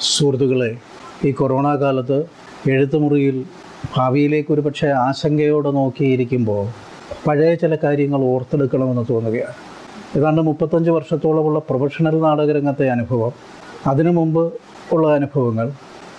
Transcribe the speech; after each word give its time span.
സുഹൃത്തുക്കളെ 0.00 0.76
ഈ 1.26 1.30
കൊറോണ 1.30 1.76
കാലത്ത് 1.76 2.18
എഴുത്തുമുറിയിൽ 2.70 3.44
ഭാവിയിലേക്ക് 3.96 4.52
ഒരു 4.52 4.60
പക്ഷേ 4.60 4.88
ആശങ്കയോടെ 4.88 5.70
നോക്കിയിരിക്കുമ്പോൾ 5.70 6.68
പഴയ 7.26 7.54
ചില 7.54 7.74
കാര്യങ്ങൾ 7.84 8.20
ഓർത്തെടുക്കണമെന്ന് 8.20 9.04
തോന്നുകയാണ്. 9.10 9.54
ഏതാണ്ട് 10.16 10.42
മുപ്പത്തഞ്ച് 10.42 10.90
വർഷത്തോളമുള്ള 10.90 11.58
പ്രൊഫഷണൽ 11.58 12.20
നാടകരംഗത്തെ 12.20 12.90
അനുഭവം 12.90 13.32
അതിനു 13.86 14.10
മുമ്പ് 14.10 14.52
ഉള്ള 14.92 15.14
അനുഭവങ്ങൾ 15.14 15.72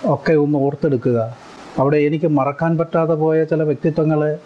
ഒക്കെ 0.04 0.32
ഒന്ന് 0.32 0.58
ഓർത്തെടുക്കുക. 0.58 1.36
അവിടെ 1.78 1.96
എനിക്ക് 1.96 2.26
മറക്കാൻ 2.26 2.78
പറ്റാതെ 2.78 3.14
പോയ 3.14 3.44
ചില 3.44 3.62
വ്യക്തിത്വങ്ങളെ 3.62 4.38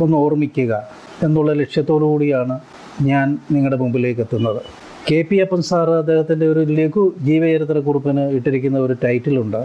ഒന്ന് 0.00 0.16
ഓർമ്മിക്കുക 0.16 0.88
എന്നുള്ള 1.22 1.52
ലക്ഷ്യത്തോടു 1.52 2.04
കൂടിയാണ് 2.04 2.60
ഞാൻ 3.02 3.38
നിങ്ങളുടെ 3.50 3.76
മുമ്പിലേക്ക് 3.76 4.20
എത്തുന്നത്. 4.20 4.60
കെ 5.08 5.18
പി 5.28 5.36
അപ്പൻ 5.42 5.60
സാർ 5.62 5.88
അദ്ദേഹത്തിന്റെ 5.90 6.46
ഒരു 6.52 6.62
ലഘു 6.78 7.02
ജീവചരിത്ര 7.26 7.78
കുറിപ്പിന് 7.78 8.22
ഇട്ടിരിക്കുന്ന 8.36 8.78
ഒരു 8.78 8.94
ടൈറ്റിലുണ്ട്. 9.04 9.60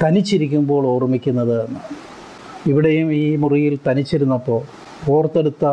തനിച്ചിരിക്കുമ്പോൾ 0.00 0.84
ഓർമ്മിക്കുന്നത് 0.92 1.54
എന്ന് 1.64 1.80
ഇവിടെയും 2.70 3.08
ഈ 3.20 3.36
മുറിയിൽ 3.42 3.74
തനിച്ചിരുന്നപ്പോൾ 3.88 4.60
ഓർത്തെടുത്ത 5.16 5.64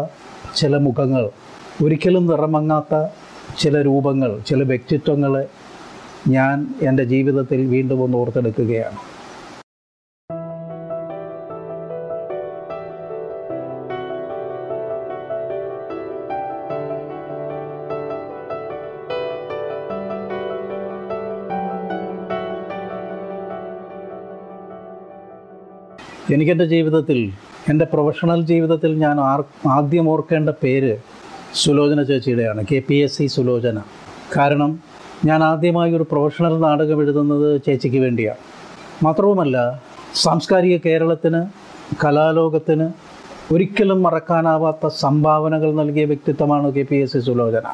ചില 0.55 0.75
മുഖങ്ങൾ 0.87 1.23
ഒരിക്കലും 1.85 2.27
നിറമങ്ങാത്ത 2.31 2.93
ചില 3.63 3.81
രൂപങ്ങൾ 3.81 4.31
ചില 4.49 4.63
വ്യക്തിത്വങ്ങളെ 4.73 5.43
ഞാൻ 6.35 6.55
എന്റെ 6.81 7.03
ജീവിതത്തിൽ 7.13 7.61
വീണ്ടും 7.73 8.03
ഒന്ന് 8.03 8.17
ഓർത്തെടുക്കുകയാണ്. 8.17 8.99
എനിക്കെന്റെ 26.33 26.65
ജീവിതത്തിൽ 26.71 27.19
എന്റെ 27.71 27.85
പ്രൊഫഷണൽ 27.91 28.39
ജീവിതത്തിൽ 28.49 28.91
ഞാൻ 29.03 29.17
ആദ്യം 29.75 30.09
ഓർക്കേണ്ട 30.13 30.49
പേര് 30.63 30.97
Sulochana 31.61 32.03
ചേച്ചിയുടെയാണ് 32.03 32.61
K 32.71 32.79
P 32.87 32.95
S 32.95 33.17
C 33.17 33.25
Sulochana. 33.35 33.77
കാരണം 34.35 34.71
ഞാൻ 35.25 35.43
ആദ്യമായി 35.43 35.91
ഒരു 35.91 36.05
പ്രൊഫഷണൽ 36.11 36.55
നാടകം 36.65 37.01
എഴുതുന്നത് 37.03 37.47
ചേച്ചിക്ക് 37.67 37.97
വേണ്ടിയാണ്. 37.97 38.41
മാത്രവുമല്ല 39.05 39.81
സാംസ്കാരിക 40.23 40.77
കേരളത്തിന് 40.85 41.41
കലാലോകത്തിന് 42.03 42.87
ഒരിക്കലും 43.53 44.03
മറക്കാനാവാത്ത 44.03 44.87
സംഭാവനകൾ 44.87 45.71
നൽകിയ 45.81 46.05
വ്യക്തിത്വമാണ് 46.05 46.73
K 46.73 46.85
P 46.91 46.95
S 46.95 47.13
C 47.13 47.19
Sulochana. 47.19 47.67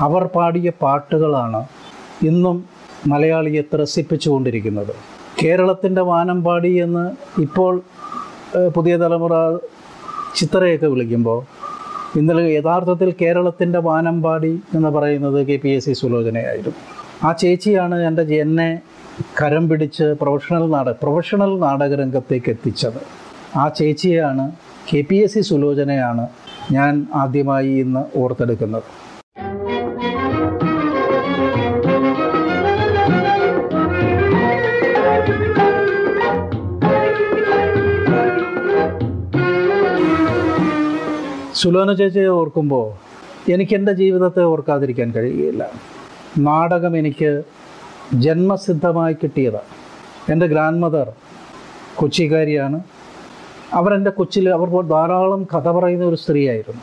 അവർ 0.00 0.24
പാടിയ 0.36 0.70
പാട്ടുകളാണ് 0.82 1.62
ഇന്നും 2.30 2.56
മലയാളിയെ 3.06 3.62
ത്രസിപ്പിച്ചുകൊണ്ടിരിക്കുന്നത്. 3.72 4.94
കേരളത്തിന്റെ 5.40 6.02
വാനമ്പാടി 6.10 6.72
എന്ന് 6.84 7.04
ഇപ്പോൾ 7.44 7.74
പുതിയ 8.76 8.94
തലമുറ 9.02 9.34
ചിത്രയൊക്കെ 10.38 10.88
വിളിക്കുമ്പോൾ 10.92 11.40
ഇന്നലെ 12.18 12.42
യഥാർത്ഥത്തിൽ 12.58 13.08
കേരളത്തിന്റെ 13.22 13.80
വാനമ്പാടി 13.88 14.52
എന്ന് 14.76 14.90
പറയുന്നത് 14.96 15.38
കെ 15.48 15.56
പി 15.62 15.70
എസ് 15.76 15.86
സി 15.86 15.94
സുലോചനയായിരുന്നു. 16.00 16.80
ആ 17.26 17.30
ചേച്ചിയാണ് 17.42 17.96
എന്റെ 18.08 18.24
എന്നെ 18.44 18.68
കരം 19.40 19.64
പിടിച്ച് 19.68 20.06
പ്രൊഫഷണൽ 20.22 20.64
നാടക 20.74 20.94
പ്രൊഫഷണൽ 21.02 21.52
നാടകരംഗത്തേക്ക് 21.64 22.50
എത്തിച്ചത്. 22.54 23.00
ആ 23.62 23.64
ചേച്ചിയാണ് 23.78 24.44
കെ 24.90 25.00
പി 25.08 25.18
എസ് 25.24 25.34
സി 25.34 25.42
സുലോചനയാണ് 25.50 26.24
ഞാൻ 26.76 26.92
ആദ്യമായി 27.22 27.72
ഇന്ന് 27.84 28.02
ഓർത്തെടുക്കുന്നത്. 28.22 28.88
സുലോന 41.64 41.92
ചേച്ചിയെ 41.92 42.26
ഓർക്കുമ്പോൾ 42.26 42.86
എനിക്ക് 43.52 43.74
എന്റെ 43.74 43.92
ജീവിതത്തെ 43.92 44.42
ഓർക്കാതിരിക്കാൻ 44.42 45.10
കഴിയുകയില്ല. 45.10 45.70
നാടകം 46.38 46.96
എനിക്ക് 46.96 47.42
ജന്മസിദ്ധമായി 48.14 49.14
കിട്ടിയതാണ് 49.14 49.70
എന്റെ 50.32 50.46
ഗ്രാൻഡ് 50.46 50.82
മദർ 50.82 51.12
കൊച്ചിക്കാരിയാണ് 51.96 52.80
അവരെന്റെ 53.72 54.10
കൊച്ചിൽ 54.10 54.48
അവർ 54.48 54.88
ധാരാളം 54.88 55.46
കഥ 55.54 55.68
പറയുന്ന 55.70 56.04
ഒരു 56.04 56.16
സ്ത്രീയായിരുന്നു. 56.16 56.82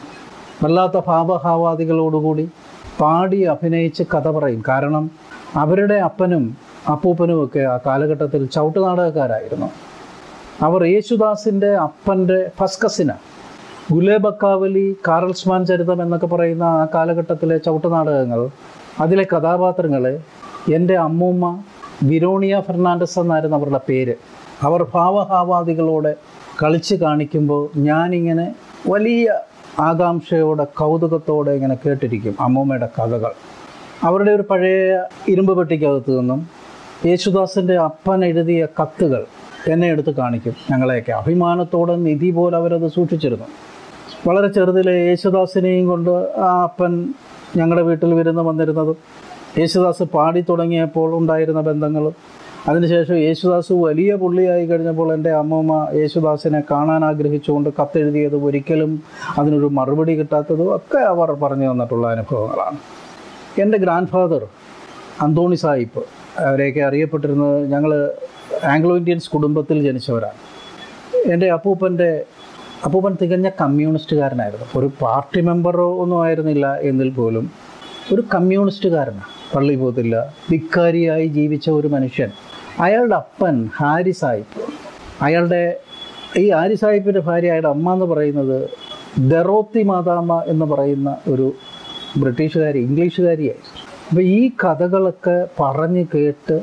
വല്ലാത്ത 0.63 1.01
ഭാവഭാവാദികളോടുകൂടി 1.07 2.49
പാടി 3.01 3.41
അഭിനയിച്ച് 3.41 4.03
കഥ 4.03 4.27
പറയും. 4.27 4.63
കാരണം 4.67 5.11
അവരുടെ 5.55 5.93
അപ്പനും 5.93 6.57
അപ്പൂപ്പനും 6.89 7.45
ഒക്കെ 7.45 7.59
ആ 7.59 7.79
കാലഘട്ടത്തിൽ 7.85 8.45
ചവിട്ടുനാടകക്കാരായിരുന്നു. 8.45 9.69
അവർ 10.61 10.83
യേശുദാസിന്റെ 10.83 11.75
അപ്പന്റെ 11.75 12.51
ഫസ്കസിന 12.59 13.11
ഗുലേബക്കാവലി 13.89 14.95
കാറൽസ്മാൻ 15.07 15.65
ചരിതം 15.65 16.01
എന്നൊക്കെ 16.01 16.27
പറയുന്ന 16.27 16.63
ആ 16.63 16.87
കാലഘട്ടത്തിലെ 16.93 17.57
ചവിട്ടുനാടകങ്ങൾ 17.57 18.49
അതിലെ 18.99 19.25
കഥാപാത്രങ്ങളെ 19.33 20.19
എന്റെ 20.73 20.95
അമ്മൂമ്മ 20.97 21.63
വിരോണിയ 22.03 22.59
ഫെർണാണ്ടസ് 22.59 23.19
എന്നായിരുന്നു 23.19 23.57
അവരുടെ 23.57 23.79
പേര്. 23.89 24.15
അവർ 24.61 24.85
ഭാവഹാവാദികളോടെ 24.93 26.15
കളിച്ച് 26.63 26.95
കാണിക്കുമ്പോൾ 26.95 27.69
ഞാനിങ്ങനെ 27.77 28.55
വലിയ 28.87 29.39
ആകാംക്ഷയോടെ 29.79 30.63
കൗതുകത്തോടെ 30.63 31.51
ഇങ്ങനെ 31.51 31.77
കേട്ടിരിക്കും 31.85 32.35
അമ്മൂമ്മയുടെ 32.39 32.89
കഥകൾ. 32.99 33.31
അവരുടെ 34.03 34.31
ഒരു 34.31 34.43
പഴയ 34.49 35.03
ഇരുമ്പ് 35.27 35.57
പെട്ടിക്കകത്ത് 35.57 36.19
നിന്നും 36.19 36.49
യേശുദാസിന്റെ 37.05 37.77
അപ്പൻ 37.77 38.25
എഴുതിയ 38.25 38.67
കത്തുകൾ 38.81 39.25
എന്നെ 39.67 39.87
എടുത്ത് 39.87 40.15
കാണിക്കും. 40.15 40.53
ഞങ്ങളെയൊക്കെ 40.71 41.11
അഭിമാനത്തോടെ 41.11 41.95
നിധി 41.95 42.31
പോലെ 42.31 42.57
അവരത് 42.57 42.87
സൂക്ഷിച്ചിരുന്നു. 42.91 43.45
വളരെ 44.27 44.47
ചെറുതിലെ 44.47 44.91
യേശുദാസിനെയും 44.91 45.87
കൊണ്ട് 45.87 46.11
ആ 46.37 46.63
അപ്പൻ 46.63 47.13
ഞങ്ങളുടെ 47.57 47.83
വീട്ടിൽ 47.85 48.13
വിരുന്ന് 48.13 48.41
വന്നിരുന്നതും 48.41 48.97
യേശുദാസ് 49.59 50.03
പാടി 50.03 50.41
തുടങ്ങിയപ്പോൾ 50.49 51.15
ഉണ്ടായിരുന്ന 51.15 51.61
ബന്ധങ്ങളും. 51.61 52.15
അതിനുശേഷം 52.69 53.17
യേശുദാസ് 53.17 53.73
വലിയ 53.73 54.15
പുള്ളിയായി 54.15 54.65
കഴിഞ്ഞപ്പോൾ 54.65 55.13
എന്റെ 55.13 55.31
അമ്മമ്മ 55.31 55.87
യേശുദാസിനെ 55.93 56.63
കാണാൻ 56.71 57.05
ആഗ്രഹിച്ചുകൊണ്ട് 57.05 57.69
കത്തെഴുതിയതും 57.81 58.45
ഒരിക്കലും 58.45 59.03
അതിനൊരു 59.37 59.65
മറുപടി 59.65 60.19
കിട്ടാത്തതും 60.19 60.75
ഒക്കെ 60.75 60.97
അവർ 60.97 61.31
പറഞ്ഞു 61.31 61.71
തന്നിട്ടുള്ള 61.71 62.07
അനുഭവങ്ങളാണ്. 62.07 62.77
എന്റെ 63.61 63.77
ഗ്രാൻഡ് 63.77 64.07
ഫാദർ 64.07 64.45
അന്തോണി 65.21 65.55
സാഹിബ് 65.55 66.03
അവരെയൊക്കെ 66.39 66.79
അറിയപ്പെട്ടിരുന്നത് 66.79 67.71
ഞങ്ങൾ 67.71 68.11
ആംഗ്ലോ 68.65 68.97
ഇന്ത്യൻസ് 68.97 69.29
കുടുംബത്തിൽ 69.29 69.81
ജനിച്ചവരാണ്. 69.83 70.39
എന്റെ 71.31 71.51
അപ്പൂപ്പന്റെ 71.51 72.23
അപ്പൂപ്പൻ 72.85 73.17
തികഞ്ഞ 73.21 73.49
കമ്മ്യൂണിസ്റ്റുകാരനായിരുന്നു. 73.61 74.65
ഒരു 74.75 74.91
പാർട്ടി 75.01 75.41
മെമ്പറോ 75.41 76.01
ഒന്നും 76.01 76.23
ആയിരുന്നില്ല 76.23 76.77
എന്നിൽ 76.81 77.09
പോലും. 77.09 77.51
ഒരു 78.13 78.23
കമ്മ്യൂണിസ്റ്റുകാരനാണ് 78.33 79.55
പള്ളി 79.55 79.75
പോകത്തില്ല 79.75 80.33
ധിക്കാരിയായി 80.51 81.27
ജീവിച്ച 81.27 81.69
ഒരു 81.69 81.87
മനുഷ്യൻ. 81.87 82.29
അയാളുടെ 82.79 83.15
അപ്പൻ 83.15 83.69
ഹാരി 83.77 84.11
സാഹിബ് 84.11 84.61
അയാളുടെ 85.21 85.77
ഈ 86.37 86.49
ഹാരി 86.51 86.75
സാഹിബിന്റെ 86.75 87.19
ഭാര്യ 87.19 87.47
അയാളുടെ 87.47 87.67
അമ്മ 87.67 87.93
എന്ന് 87.93 88.05
പറയുന്നത് 88.05 88.69
ദറോത്തി 89.19 89.83
മാതാമ 89.83 90.43
എന്ന് 90.47 90.65
പറയുന്ന 90.65 91.17
ഒരു 91.27 91.53
ബ്രിട്ടീഷുകാരി 92.17 92.77
ഇംഗ്ലീഷുകാരിയായിരുന്നു. 92.77 93.81
അപ്പോൾ 94.09 94.21
ഈ 94.21 94.51
കഥകളൊക്കെ 94.63 95.47
പറഞ്ഞ് 95.59 96.05
കേട്ട് 96.15 96.61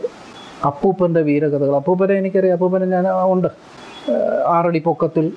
അപ്പൂപ്പന്റെ 0.66 1.20
വീരകഥകൾ. 1.20 1.76
അപ്പൂപ്പനെ 1.76 2.14
എനിക്കറിയാം. 2.14 2.52
അപ്പൂപ്പനെ 2.52 2.86
ഞാൻ 2.86 3.04
ഉണ്ട്. 3.32 3.48
ആറടി 4.46 4.78
പൊക്കത്തിൽ 4.78 5.32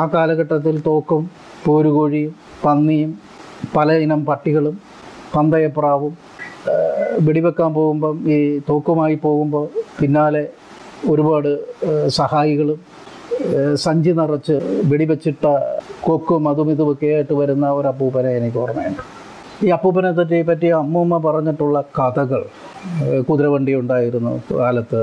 ആ 0.00 0.02
കാലഘട്ടത്തിൽ 0.14 0.76
തോക്കും 0.88 1.22
പോരുകോഴിയും 1.64 2.34
പന്നിയും 2.64 3.10
പല 3.76 3.92
ഇനം 4.04 4.20
പട്ടികളും 4.28 4.76
പന്തയപ്രാവും 5.34 6.12
വെടിവെക്കാൻ 7.26 7.70
പോകുമ്പം 7.78 8.16
ഈ 8.34 8.36
തോക്കുമായി 8.68 9.16
പോകുമ്പോൾ 9.24 9.66
പിന്നാലെ 10.00 10.44
ഒരുപാട് 11.12 11.50
സഹായികളും 12.18 12.78
സഞ്ചി 13.84 14.12
നിറച്ച് 14.18 14.56
വെടിവെച്ചിട്ട 14.90 15.44
കൊക്കും 16.06 16.42
അതും 16.50 16.68
ഇതുമൊക്കെ 16.74 17.08
ആയിട്ട് 17.16 17.34
വരുന്ന 17.40 17.66
ഒരു 17.78 17.88
അപ്പൂപ്പനെ 17.92 18.30
എനിക്ക് 18.38 18.58
ഓർമ്മയുണ്ട്. 18.64 19.02
ഈ 19.66 19.68
അപ്പൂപ്പനെ 19.76 20.10
പറ്റി 20.18 20.38
പറ്റി 20.50 20.68
അമ്മൂമ്മ 20.80 21.16
പറഞ്ഞിട്ടുള്ള 21.26 21.80
കഥകൾ 21.98 22.42
കുതിരവണ്ടി 23.28 23.74
ഉണ്ടായിരുന്നു 23.82 24.32
കാലത്ത്. 24.60 25.02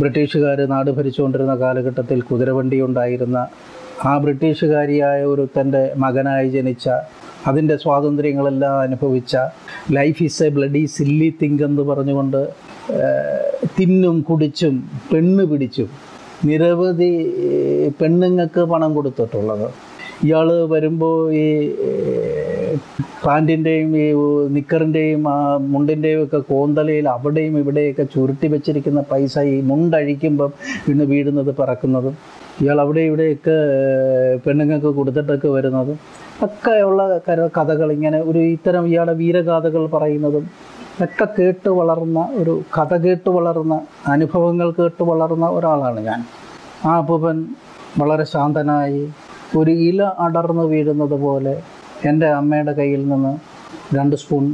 ബ്രിട്ടീഷുകാർ 0.00 0.58
നാട് 0.72 0.90
ഭരിച്ചുകൊണ്ടിരുന്ന 0.98 1.54
കാലഘട്ടത്തിൽ 1.64 2.18
കുതിരവണ്ടി 2.30 2.78
ഉണ്ടായിരുന്ന 2.86 3.38
ആ 4.06 4.18
ബ്രിട്ടീഷുകാരിയായ 4.18 5.22
ഒരു 5.22 5.48
തന്റെ 5.58 5.92
മകനായി 5.96 6.48
ജനിച്ച 6.48 6.88
അതിന്റെ 7.46 7.76
സ്വാതന്ത്ര്യങ്ങളെല്ലാം 7.76 8.80
അനുഭവിച്ച 8.80 9.36
life 9.92 10.22
is 10.22 10.42
a 10.42 10.48
bloody 10.48 10.86
silly 10.86 11.34
thing 11.42 11.64
എന്ന് 11.64 11.82
പറഞ്ഞുകൊണ്ട് 11.82 12.48
തിന്നും 13.78 14.20
കുടിച്ചും 14.22 14.88
പെണ്ണ് 15.12 15.44
പിടിച്ചും 15.44 15.90
നിരവധി 16.44 17.10
പെണ്ണുങ്ങൾക്ക് 18.00 18.60
പണം 18.60 18.94
കൊടുത്തിട്ടുള്ളത്. 18.94 19.68
ഇയാൾ 20.24 20.66
വരുമ്പോൾ 20.66 21.32
ഈ 21.32 21.46
പാന്റിന്റെയും 23.24 23.96
ഈ 23.96 24.12
നിക്കറിന്റെയും 24.48 25.28
ആ 25.28 25.56
മുണ്ടിന്റെയും 25.58 26.22
ഒക്കെ 26.22 26.38
കോന്തലയിൽ 26.38 27.08
അവിടെയും 27.08 27.58
ഇവിടെയൊക്കെ 27.58 28.02
ചുരുട്ടി 28.02 28.46
വെച്ചിരിക്കുന്ന 28.46 29.00
പൈസ 29.00 29.38
ഈ 29.38 29.60
മുണ്ടഴിക്കുമ്പം 29.60 30.52
പിന്നെ 30.86 31.04
വീഴുന്നത് 31.04 31.56
പറക്കുന്നതും 31.56 32.16
ഇയാൾ 32.62 32.80
അവിടെ 32.80 33.00
ഇവിടെയൊക്കെ 33.00 33.56
പെണ്ണുങ്ങൾക്ക് 34.44 34.90
കൊടുത്തിട്ടൊക്കെ 34.94 35.48
വരുന്നതും 35.48 35.98
ഒക്കെയുള്ള 36.42 37.02
കഥകൾ 37.56 37.92
ഇങ്ങനെ 37.92 38.18
ഒരു 38.20 38.40
ഇത്തരം 38.56 38.84
ഇയാളുടെ 38.86 39.14
വീരഗാഥകൾ 39.14 39.82
പറയുന്നതും 39.86 40.44
ഒക്കെ 41.02 41.26
കേട്ട് 41.38 41.68
വളർന്ന 41.70 42.28
ഒരു 42.34 42.54
കഥ 42.76 42.92
കേട്ട് 42.96 43.30
വളർന്ന 43.30 43.74
അനുഭവങ്ങൾ 44.06 44.70
കേട്ട് 44.70 45.02
വളർന്ന 45.02 45.46
ഒരാളാണ് 45.48 46.00
ഞാൻ. 46.00 46.20
ആ 46.86 46.92
അപ്പൂപ്പൻ 46.98 47.36
വളരെ 47.98 48.24
ശാന്തനായി 48.24 49.02
ഒരു 49.56 49.70
ഇല 49.88 50.02
അടർന്നു 50.18 50.62
വീഴുന്നത് 50.62 51.16
പോലെ 51.20 51.54
എന്റെ 52.08 52.28
അമ്മയുടെ 52.30 52.72
കയ്യിൽ 52.72 53.08
നിന്ന് 53.08 53.32
രണ്ട് 53.96 54.16
സ്പൂൺ 54.16 54.44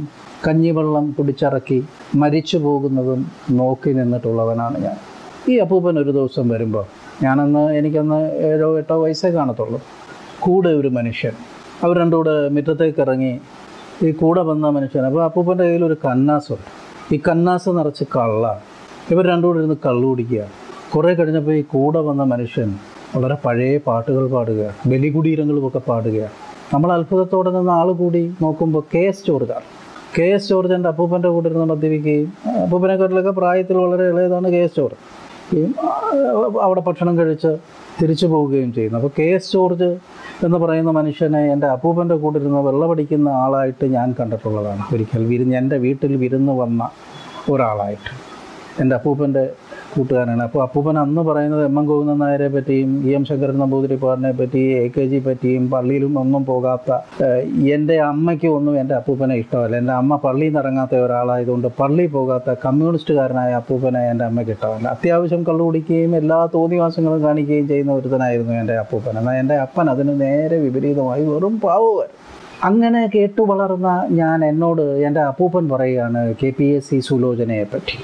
കഞ്ഞിവെള്ളം 0.47 1.05
കുടിച്ചിറക്കി 1.11 1.79
മരിച്ചു 2.15 2.57
പോകുന്നതും 2.57 3.21
നോക്കി 3.51 3.89
നിന്നിട്ടുള്ളവനാണ് 3.89 4.77
ഞാൻ. 4.83 4.97
ഈ 5.49 5.55
അപ്പൂപ്പൻ 5.57 5.99
ഒരു 5.99 6.11
ദിവസം 6.11 6.45
വരുമ്പോൾ 6.49 6.85
ഞാനന്ന് 7.23 7.73
എനിക്കന്ന് 7.77 8.31
ഏഴോ 8.31 8.77
എട്ടോ 8.77 9.03
വയസ്സേ 9.03 9.29
കാണത്തുള്ളൂ. 9.29 9.81
കൂടെ 10.39 10.69
ഒരു 10.69 10.87
മനുഷ്യൻ. 10.87 11.31
അവർ 11.83 11.97
രണ്ടും 11.97 12.17
കൂടെ 12.17 12.49
മുറ്റത്തേക്ക് 12.49 13.01
ഇറങ്ങി 13.01 13.39
ഈ 14.03 14.11
കൂടെ 14.11 14.41
വന്ന 14.41 14.69
മനുഷ്യൻ. 14.69 15.05
അപ്പോൾ 15.05 15.23
അപ്പൂപ്പന്റെ 15.23 15.63
കയ്യിൽ 15.63 15.85
ഒരു 15.85 15.97
കന്നാസുണ്ട് 16.05 16.69
ഈ 17.15 17.21
കന്നാസ് 17.27 17.69
നിറച്ച് 17.69 18.03
കള്ള. 18.17 18.61
ഇവർ 19.11 19.25
രണ്ടും 19.25 19.47
കൂടെ 19.47 19.57
ഇരുന്ന് 19.57 19.75
കള്ളു 19.85 20.07
കുടിക്കുക. 20.07 20.43
കുറേ 20.95 21.13
കഴിഞ്ഞപ്പോൾ 21.13 21.53
ഈ 21.53 21.61
കൂടെ 21.61 21.99
വന്ന 21.99 22.23
മനുഷ്യൻ 22.23 22.75
വളരെ 23.15 23.37
പഴയ 23.45 23.77
പാട്ടുകൾ 23.77 24.27
പാടുക 24.27 24.75
ബലികുടീരങ്ങളുമൊക്കെ 24.87 25.81
പാടുക. 25.87 26.29
നമ്മൾ 26.73 26.93
അത്ഭുതത്തോടെ 26.93 27.51
നിന്ന് 27.51 27.71
ആൾ 27.71 27.91
കൂടി 27.91 28.35
നോക്കുമ്പോൾ 28.41 28.83
കെ 28.95 28.99
എസ് 28.99 29.27
ജോർജാണ്. 29.27 29.67
കെ 30.17 30.23
എസ് 30.23 30.49
ജോർജ് 30.49 30.73
എന്റെ 30.73 30.89
അപ്പൂപ്പന്റെ 30.89 31.29
കൂടെ 31.29 31.49
ഇരുന്ന് 31.49 31.65
മദ്യപിക്കുകയും 31.65 32.33
അപ്പൂപ്പനെക്കാട്ടിലൊക്കെ 32.63 33.31
പ്രായത്തിൽ 33.31 33.77
വളരെ 33.77 34.09
ഇളയതാണ് 34.09 34.49
കെ 34.49 34.57
എസ് 34.57 34.77
ജോർജ്. 34.77 35.24
ഈ 35.53 35.73
അവിടെ 36.61 36.81
ഭക്ഷണം 36.81 37.17
കഴിച്ച് 37.17 37.57
തിരിച്ചു 38.01 38.25
പോവുകയും 38.25 38.73
ചെയ്യുന്നു. 38.73 38.97
അപ്പോൾ 38.97 39.11
കെ 39.19 39.23
എസ് 39.23 39.53
ജോർജ് 39.53 39.97
എന്ന് 40.43 40.57
പറയുന്ന 40.57 40.91
മനുഷ്യനെ 40.91 41.51
എന്റെ 41.51 41.67
അപ്പൂപ്പന്റെ 41.67 42.15
കൂടെ 42.15 42.39
ഇരുന്ന് 42.39 42.61
വെള്ളമടിക്കുന്ന 42.61 43.29
ആളായിട്ട് 43.29 43.85
ഞാൻ 43.85 44.15
കണ്ടിട്ടുള്ളതാണ്. 44.19 44.83
ഒരിക്കൽ 44.93 45.25
വിരുന്ന് 45.25 45.55
എന്റെ 45.55 45.77
വീട്ടിൽ 45.77 46.15
വിരുന്ന് 46.15 46.51
വന്ന 46.51 46.89
ഒരാളായിട്ട്. 47.49 48.11
എന്റെ 48.81 48.95
അപ്പൂപ്പന്റെ 48.95 49.53
കൂട്ടുകാരനാണ്. 49.93 50.43
അപ്പോൾ 50.47 50.61
അപ്പൂപ്പൻ 50.65 50.97
അന്ന് 51.03 51.21
പറയുന്നത് 51.27 51.63
എം 51.69 51.75
എം 51.79 51.85
ഗോവിന്ദൻ 51.89 52.17
നായരെ 52.23 52.47
പറ്റിയും 52.55 52.91
ഇ 53.07 53.11
എം 53.17 53.23
ശങ്കരൻ 53.29 53.57
നമ്പൂതിരിപ്പാടിനെ 53.63 54.31
പറ്റി 54.39 54.61
എ 54.81 54.83
കെ 54.95 55.03
ജി 55.11 55.19
പറ്റിയും 55.27 55.63
പള്ളിയിലും 55.73 56.13
ഒന്നും 56.23 56.43
പോകാത്ത 56.51 56.97
എന്റെ 57.75 57.97
അമ്മയ്ക്ക് 58.11 58.49
ഒന്നും 58.57 58.75
എന്റെ 58.81 58.95
അപ്പൂപ്പനെ 58.99 59.35
ഇഷ്ടമല്ല. 59.43 59.75
എന്റെ 59.81 59.95
അമ്മ 60.01 60.19
പള്ളിയിൽ 60.25 60.51
നിന്ന് 60.51 60.63
ഇറങ്ങാത്ത 60.63 60.95
ഒരാളായതുകൊണ്ട് 61.05 61.67
പള്ളിയിൽ 61.79 62.11
പോകാത്ത 62.17 62.55
കമ്മ്യൂണിസ്റ്റുകാരനായ 62.65 63.53
അപ്പൂപ്പനെ 63.61 64.03
എന്റെ 64.11 64.25
അമ്മയ്ക്ക് 64.29 64.53
ഇഷ്ടമല്ല. 64.57 64.87
അത്യാവശ്യം 64.95 65.43
കള്ളു 65.49 65.63
കുടിക്കുകയും 65.67 66.15
എല്ലാ 66.21 66.39
തോന്നിവാസങ്ങളും 66.57 67.23
കാണിക്കുകയും 67.27 67.67
ചെയ്യുന്ന 67.73 67.93
ഒരുത്തനായിരുന്നു 67.99 68.53
എന്റെ 68.61 68.77
അപ്പൂപ്പൻ. 68.83 69.13
എന്നാൽ 69.21 69.37
എന്റെ 69.43 69.57
അപ്പൻ 69.65 69.89
അതിന് 69.95 70.15
നേരെ 70.25 70.59
വിപരീതമായി 70.65 71.25
വെറും 71.31 71.55
പാവുമായിരുന്നു 71.65 72.21
അങ്ങനെ 72.67 72.99
കേട്ടു 73.13 73.41
വളർന്ന 73.49 73.89
ഞാൻ 74.19 74.37
എന്നോട് 74.51 74.81
എന്റെ 75.07 75.21
അപ്പൂപ്പൻ 75.29 75.63
പറയുകയാണ് 75.71 76.19
കെ 76.41 76.49
പി 76.57 76.67
എസ് 76.75 76.89
സി 76.89 76.99
സുലോചനയെ 77.07 77.65
പറ്റി. 77.73 77.97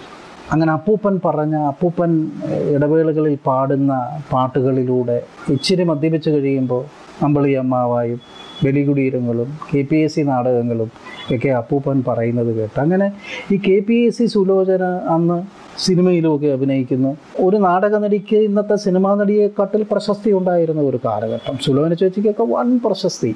അങ്ങനെ 0.53 0.71
അപ്പൂപ്പൻ 0.71 1.21
പറഞ്ഞ 1.25 1.55
അപ്പൂപ്പൻ 1.55 2.31
ഇടവേളകളിൽ 2.75 3.37
പാടുന്ന 3.45 3.93
പാട്ടുകളിലൂടെ 4.33 5.23
ഇച്ചിരി 5.49 5.83
മദ്യപിച്ച് 5.83 6.29
കഴിയുമ്പോൾ 6.29 6.83
അമ്പളി 7.25 7.51
അമ്മാവായും 7.51 8.19
ബലികുടീരങ്ങളും 8.63 9.59
കെ 9.73 9.81
പി 9.81 9.95
എസ് 9.95 10.15
സി 10.15 10.21
നാടകങ്ങളും 10.21 10.91
ഒക്കെ 11.35 11.49
അപ്പൂപ്പൻ 11.49 12.03
പറയുന്നത് 12.07 12.55
കേട്ട്. 12.55 12.79
അങ്ങനെ 12.79 13.07
ഈ 13.53 13.57
K 13.57 13.79
P 13.79 13.93
S 13.93 14.17
C 14.17 14.25
Sulochana 14.25 14.83
അന്ന് 14.83 15.37
സിനിമയിലുമൊക്കെ 15.79 16.47
അഭിനയിക്കുന്നു. 16.47 17.17
ഒരു 17.39 17.57
നാടക 17.57 17.95
നടിക്ക് 17.95 18.35
ഇന്നത്തെ 18.35 18.75
സിനിമാ 18.75 19.15
നടിയെക്കാട്ടിൽ 19.15 19.85
പ്രശസ്തി 19.91 20.31
ഉണ്ടായിരുന്ന 20.31 20.81
ഒരു 20.81 20.99
കാലഘട്ടം. 21.05 21.57
സുലോചന 21.57 21.93
ചേച്ചിക്കൊക്കെ 21.93 22.43
വൻ 22.43 22.79
പ്രശസ്തി 22.85 23.35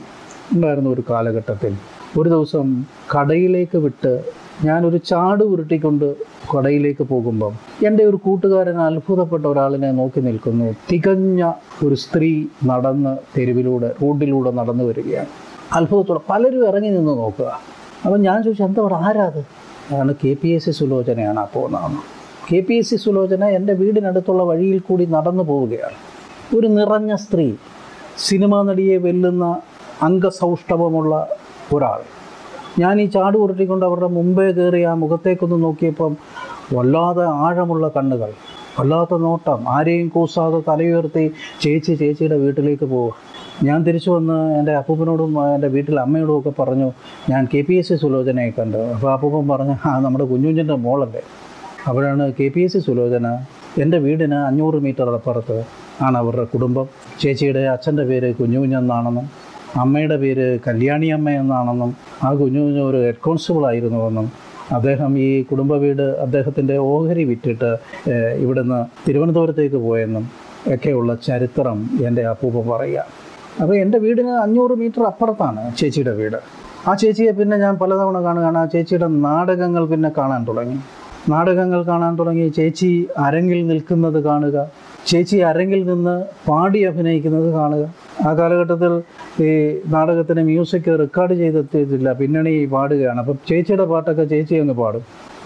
ഉണ്ടായിരുന്ന 0.55 0.89
ഒരു 0.89 1.03
കാലഘട്ടത്തിൽ. 1.09 1.75
ഒരു 2.19 2.29
ദിവസം 2.29 2.85
കടയിലേക്ക് 3.15 3.77
വിട്ട് 3.77 4.44
ഞാനൊരു 4.63 4.97
ചാട് 4.97 5.43
ഉരുട്ടിക്കൊണ്ട് 5.43 6.15
കടയിലേക്ക് 6.51 7.03
പോകുമ്പം 7.03 7.53
എന്റെ 7.85 8.05
ഒരു 8.05 8.19
കൂട്ടുകാരൻ 8.25 8.81
അത്ഭുതപ്പെട്ട 8.81 9.45
ഒരാളിനെ 9.45 9.91
നോക്കി 9.91 10.19
നിൽക്കുന്നു. 10.19 10.75
തികഞ്ഞ 10.91 11.51
ഒരു 11.85 11.95
സ്ത്രീ 11.95 12.45
നടന്ന് 12.65 13.17
തെരുവിലൂടെ 13.37 13.95
റോഡിലൂടെ 14.01 14.51
നടന്നു 14.51 14.83
വരികയാണ്. 14.83 15.27
അത്ഭുതത്തോടെ 15.73 16.19
പലരും 16.29 16.67
ഇറങ്ങി 16.67 16.89
നിന്ന് 16.89 17.11
നോക്കുക. 17.11 17.59
അപ്പം 18.05 18.21
ഞാൻ 18.21 18.43
ചോദിച്ചു 18.43 18.63
എന്താ 18.63 18.81
അവിടെ? 18.81 18.93
ആരാത് 18.93 19.45
അതാണ് 19.91 20.15
കെ 20.23 20.37
പി 20.43 20.47
എസ് 20.47 20.65
സി 20.65 20.71
സുലോചനയാണ് 20.71 21.39
ആ 21.39 21.47
പോകുന്നതെന്ന്. 21.53 21.99
K 22.51 22.59
P 22.59 22.73
S 22.73 22.89
C 22.89 22.95
Sulochana 22.95 23.43
എന്റെ 23.43 23.73
വീടിനടുത്തുള്ള 23.73 24.43
വഴിയിൽ 24.43 24.79
കൂടി 24.79 25.05
നടന്നു 25.05 25.43
പോവുകയാണ്. 25.43 25.95
ഒരു 26.57 26.67
നിറഞ്ഞ 26.67 27.15
സ്ത്രീ 27.15 27.53
സിനിമാ 28.17 28.63
നടിയെ 28.63 28.97
വെല്ലുന്ന 28.97 29.57
അംഗസൗഷ്ഠവമുള്ള 30.01 31.27
ഒരാൾ. 31.73 32.01
ഞാൻ 32.81 32.95
ഈ 33.01 33.05
ചാട് 33.15 33.37
ഉരുട്ടിക്കൊണ്ട് 33.43 33.83
അവരുടെ 33.87 34.09
മുമ്പേ 34.17 34.45
കയറി 34.57 34.81
ആ 34.91 34.93
മുഖത്തേക്കൊന്ന് 35.03 35.57
നോക്കിയപ്പം 35.65 36.13
വല്ലാതെ 36.75 37.25
ആഴമുള്ള 37.45 37.87
കണ്ണുകൾ 37.95 38.31
വല്ലാത്ത 38.77 39.17
നോട്ടം 39.25 39.59
ആരെയും 39.75 40.07
കൂസാതെ 40.15 40.59
തലയുയർത്തി 40.69 41.23
ചേച്ചി 41.63 41.93
ചേച്ചിയുടെ 42.01 42.37
വീട്ടിലേക്ക് 42.43 42.85
പോവുക. 42.93 43.13
ഞാൻ 43.67 43.79
തിരിച്ചു 43.87 44.09
വന്ന് 44.15 44.37
എന്റെ 44.59 44.73
അപ്പൂപ്പനോടും 44.79 45.31
എന്റെ 45.55 45.69
വീട്ടിലെ 45.75 46.01
അമ്മയോടും 46.05 46.35
ഒക്കെ 46.39 46.51
പറഞ്ഞു 46.61 46.89
ഞാൻ 47.31 47.41
കെ 47.53 47.61
പി 47.67 47.75
എസ് 47.81 47.89
സി 47.89 47.95
സുലോചനയെ 48.01 48.51
കണ്ടു. 48.57 48.81
അപ്പോൾ 48.95 49.11
അപ്പൂപ്പൻ 49.13 49.45
പറഞ്ഞു 49.53 49.75
ആ 49.89 49.93
നമ്മുടെ 50.05 50.25
കുഞ്ഞുഞ്ഞിന്റെ 50.31 50.77
മോളല്ലേ? 50.87 51.23
അവിടെയാണ് 51.89 52.25
K 52.39 52.47
P 52.55 52.61
S 52.65 52.73
C 52.73 52.81
Sulochana. 52.87 53.27
എന്റെ 53.83 53.97
വീടിന് 54.05 54.37
അഞ്ഞൂറ് 54.49 54.77
മീറ്റർ 54.87 55.09
അപ്പുറത്ത് 55.19 55.57
ആണ് 56.07 56.17
അവരുടെ 56.23 56.45
കുടുംബം. 56.53 56.85
ചേച്ചിയുടെ 57.23 57.63
അച്ഛന്റെ 57.75 58.05
പേര് 58.11 58.29
കുഞ്ഞുകുഞ്ഞെന്നാണെന്നും 58.41 59.27
അമ്മയുടെ 59.81 60.17
പേര് 60.23 60.47
കല്യാണി 60.65 61.07
അമ്മ 61.15 61.29
എന്നാണെന്നും 61.41 61.91
ആ 62.27 62.29
കുഞ്ഞു 62.41 62.61
കുഞ്ഞു 62.65 62.83
ഒരു 62.89 62.99
ഹെഡ് 63.05 63.23
കോൺസ്റ്റബിൾ 63.25 63.63
ആയിരുന്നുവെന്നും 63.69 64.27
അദ്ദേഹം 64.77 65.11
ഈ 65.25 65.29
കുടുംബ 65.49 65.73
വീട് 65.83 66.05
അദ്ദേഹത്തിന്റെ 66.25 66.75
ഓഹരി 66.91 67.23
വിറ്റിട്ട് 67.31 67.71
ഇവിടുന്ന് 68.43 68.79
തിരുവനന്തപുരത്തേക്ക് 69.05 69.79
പോയെന്നും 69.87 70.25
ഒക്കെയുള്ള 70.75 71.11
ചരിത്രം 71.27 71.79
എന്റെ 72.07 72.23
അപ്പൂപ്പ 72.31 72.57
പറയുക. 72.71 73.03
അപ്പോൾ 73.61 73.75
എന്റെ 73.81 73.97
വീടിന് 74.05 74.33
അഞ്ഞൂറ് 74.45 74.75
മീറ്റർ 74.81 75.03
അപ്പുറത്താണ് 75.09 75.61
ചേച്ചിയുടെ 75.79 76.13
വീട്. 76.19 76.39
ആ 76.89 76.93
ചേച്ചിയെ 77.01 77.31
പിന്നെ 77.39 77.55
ഞാൻ 77.65 77.75
പലതവണ 77.81 78.17
കാണുകയാണ് 78.27 78.59
ആ 78.63 78.65
ചേച്ചിയുടെ 78.73 79.07
നാടകങ്ങൾ 79.27 79.83
പിന്നെ 79.91 80.09
കാണാൻ 80.17 80.41
തുടങ്ങി. 80.49 80.77
നാടകങ്ങൾ 81.33 81.79
കാണാൻ 81.91 82.13
തുടങ്ങി 82.19 82.47
ചേച്ചി 82.57 82.89
അരങ്ങിൽ 83.27 83.61
നിൽക്കുന്നത് 83.69 84.19
കാണുക 84.29 84.57
ചേച്ചി 85.11 85.37
അരങ്ങിൽ 85.51 85.81
നിന്ന് 85.91 86.15
പാടി 86.47 86.81
അഭിനയിക്കുന്നത് 86.89 87.49
കാണുക. 87.59 87.85
ആ 88.23 88.33
കാലഘട്ടത്തിൽ 88.33 89.01
ഈ 89.41 89.79
നാടകത്തിന് 89.87 90.41
മ്യൂസിക് 90.41 90.99
റെക്കോർഡ് 90.99 91.33
ചെയ്തെത്തിയിട്ടില്ല. 91.33 92.11
പിന്നണി 92.11 92.65
പാടുകയാണ്. 92.65 93.19
അപ്പം 93.19 93.37
ചേച്ചിയുടെ 93.49 93.85
പാട്ടൊക്കെ 93.85 94.23
ചേച്ചി 94.23 94.55
അങ്ങ് 94.55 94.73
പാടും. 94.73 95.03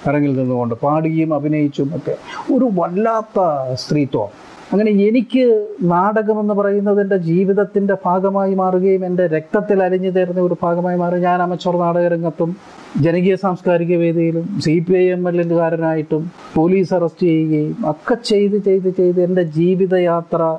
അരങ്ങിൽ 0.08 0.36
നിന്നുകൊണ്ട് 0.36 0.76
പാടുകയും 0.76 1.34
അഭിനയിച്ചും 1.34 1.96
ഒക്കെ. 1.96 2.18
ഒരു 2.56 2.70
വല്ലാത്ത 2.80 3.40
സ്ത്രീത്വം. 3.74 4.30
അങ്ങനെ 4.72 4.92
എനിക്ക് 4.92 5.68
നാടകമെന്ന് 5.82 6.54
പറയുന്നത് 6.54 7.02
എന്റെ 7.02 7.18
ജീവിതത്തിന്റെ 7.18 7.96
ഭാഗമായി 8.06 8.56
മാറുകയും 8.56 9.06
എന്റെ 9.06 9.28
രക്തത്തിൽ 9.28 9.84
അലിഞ്ഞു 9.84 10.10
ചേർന്ന 10.10 10.42
ഒരു 10.42 10.58
ഭാഗമായി 10.64 10.98
മാറി 10.98 11.20
ഞാൻ 11.20 11.42
അമച്ചോർ 11.42 11.76
നാടകരംഗത്തും 11.76 12.56
ജനകീയ 13.02 13.36
സാംസ്കാരിക 13.36 13.98
വേദിയിലും 13.98 14.60
സി 14.60 14.80
പി 14.80 14.94
ഐ 14.94 15.10
എം 15.10 15.30
എല്ലുകാരനായിട്ടും 15.30 16.32
പോലീസ് 16.56 16.94
അറസ്റ്റ് 16.94 17.28
ചെയ്യുകയും 17.28 17.76
ഒക്കെ 17.90 18.16
ചെയ്ത് 18.16 18.58
ചെയ്ത് 18.58 18.90
ചെയ്ത് 18.90 19.24
എന്റെ 19.24 19.44
ജീവിതയാത്ര 19.44 20.58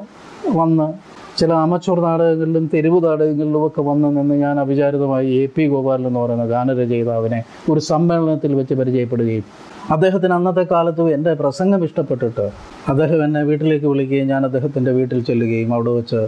വന്ന് 0.48 1.09
ചില 1.38 1.52
അമച്ചൂർ 1.62 1.98
നാടകങ്ങളിലും 2.02 2.64
തെരുവ് 2.72 2.98
നാടകങ്ങളിലും 3.04 3.62
ഒക്കെ 3.66 3.82
വന്ന് 3.86 4.08
നിന്ന് 4.16 4.34
ഞാൻ 4.42 4.56
അവിചാരിതമായി 4.62 5.28
എ 5.36 5.44
പി 5.54 5.64
ഗോപാലൻ 5.68 6.06
എന്ന് 6.08 6.20
പറയുന്ന 6.20 6.46
ഗാനരചയിതാവിനെ 6.52 7.38
ഒരു 7.70 7.80
സമ്മേളനത്തിൽ 7.88 8.52
വെച്ച് 8.58 8.74
പരിചയപ്പെടുകയും 8.80 9.44
അദ്ദേഹത്തിന് 9.90 10.34
അന്നത്തെ 10.36 10.64
കാലത്തും 10.70 11.08
എന്റെ 11.14 11.32
പ്രസംഗം 11.40 11.80
ഇഷ്ടപ്പെട്ടിട്ട് 11.86 12.46
അദ്ദേഹം 12.88 13.20
എന്നെ 13.24 13.42
വീട്ടിലേക്ക് 13.48 13.86
വിളിക്കുകയും 13.86 14.28
ഞാൻ 14.32 14.44
അദ്ദേഹത്തിന്റെ 14.48 14.92
വീട്ടിൽ 14.98 15.20
ചെല്ലുകയും 15.28 15.72
അവിടെ 15.74 15.92
വെച്ച് 15.98 16.20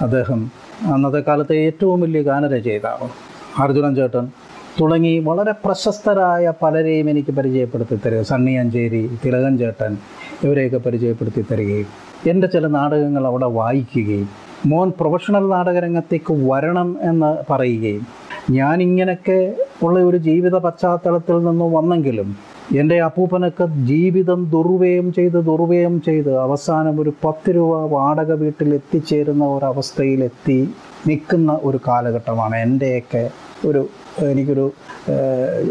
അദ്ദേഹം 0.00 0.40
അന്നത്തെ 0.94 1.22
കാലത്തെ 1.26 1.56
ഏറ്റവും 1.66 2.00
വലിയ 2.04 2.22
ഗാനരചയിതാവ് 2.28 3.08
അർജുനൻ 3.64 3.94
ചേട്ടൻ 3.94 4.24
തുടങ്ങി 4.78 5.12
വളരെ 5.26 5.52
പ്രശസ്തരായ 5.64 6.52
പലരെയും 6.62 7.06
എനിക്ക് 7.10 7.32
പരിചയപ്പെടുത്തി 7.36 7.96
തരിക. 7.96 8.22
സണ്ണി 8.30 8.54
അഞ്ചേരി 8.62 9.02
തിലകൻ 9.24 9.54
ചേട്ടൻ 9.60 9.92
ഇവരെയൊക്കെ 10.44 10.80
പരിചയപ്പെടുത്തി 10.86 11.42
തരികയും 11.50 11.90
എന്റെ 12.28 12.48
ചില 12.54 12.66
നാടകങ്ങൾ 12.74 13.24
അവിടെ 13.26 13.48
വായിക്കുകയും 13.58 14.28
മോൻ 14.66 14.92
പ്രൊഫഷണൽ 15.00 15.48
നാടകരംഗത്തേക്ക് 15.48 16.32
വരണം 16.50 16.96
എന്ന് 17.02 17.52
പറയുകയും 17.52 18.06
ഞാൻ 18.50 18.82
ഇങ്ങനെയൊക്കെ 18.82 19.54
ഉള്ള 19.82 19.98
ഒരു 20.00 20.16
ജീവിത 20.16 20.56
പശ്ചാത്തലത്തിൽ 20.58 21.44
നിന്ന് 21.44 21.64
വന്നെങ്കിലും 21.64 22.36
എന്റെ 22.74 23.00
അപ്പൂപ്പനൊക്കെ 23.00 23.66
ജീവിതം 23.66 24.50
ദുർവ്യയം 24.50 25.12
ചെയ്ത് 25.12 25.38
ദുർവ്യയം 25.46 26.02
ചെയ്ത് 26.02 26.38
അവസാനം 26.38 27.00
ഒരു 27.00 27.12
പത്ത് 27.24 27.50
രൂപ 27.56 27.86
വാടക 27.86 28.32
വീട്ടിൽ 28.32 28.74
എത്തിച്ചേരുന്ന 28.74 29.44
ഒരവസ്ഥയിലെത്തി 29.44 30.58
നിൽക്കുന്ന 31.06 31.60
ഒരു 31.62 31.80
കാലഘട്ടമാണ് 31.88 32.56
എന്റെയൊക്കെ 32.56 33.30
ഒരു 33.66 33.88
എനിക്കൊരു 34.20 34.66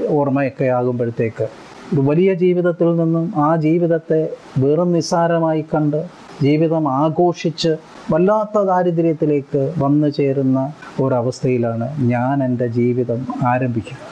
ഓർമ്മയൊക്കെ 0.09 0.65
ആകുമ്പോഴത്തേക്ക്. 0.65 1.47
ഒരു 1.93 2.01
വലിയ 2.01 2.33
ജീവിതത്തിൽ 2.33 2.95
നിന്നും 2.95 3.33
ആ 3.37 3.55
ജീവിതത്തെ 3.55 4.21
വെറും 4.59 4.91
നിസ്സാരമായി 4.91 5.65
കണ്ട് 5.73 6.22
ജീവിതം 6.41 6.87
ആഘോഷിച്ച് 6.87 7.71
വല്ലാത്ത 8.11 8.63
ദാരിദ്ര്യത്തിലേക്ക് 8.63 9.73
വന്നു 9.79 10.09
ചേരുന്ന 10.09 10.73
ഒരവസ്ഥയിലാണ് 11.01 11.87
ഞാൻ 11.99 12.43
എന്റെ 12.43 12.67
ജീവിതം 12.67 13.27
ആരംഭിക്കുന്നത്. 13.47 14.09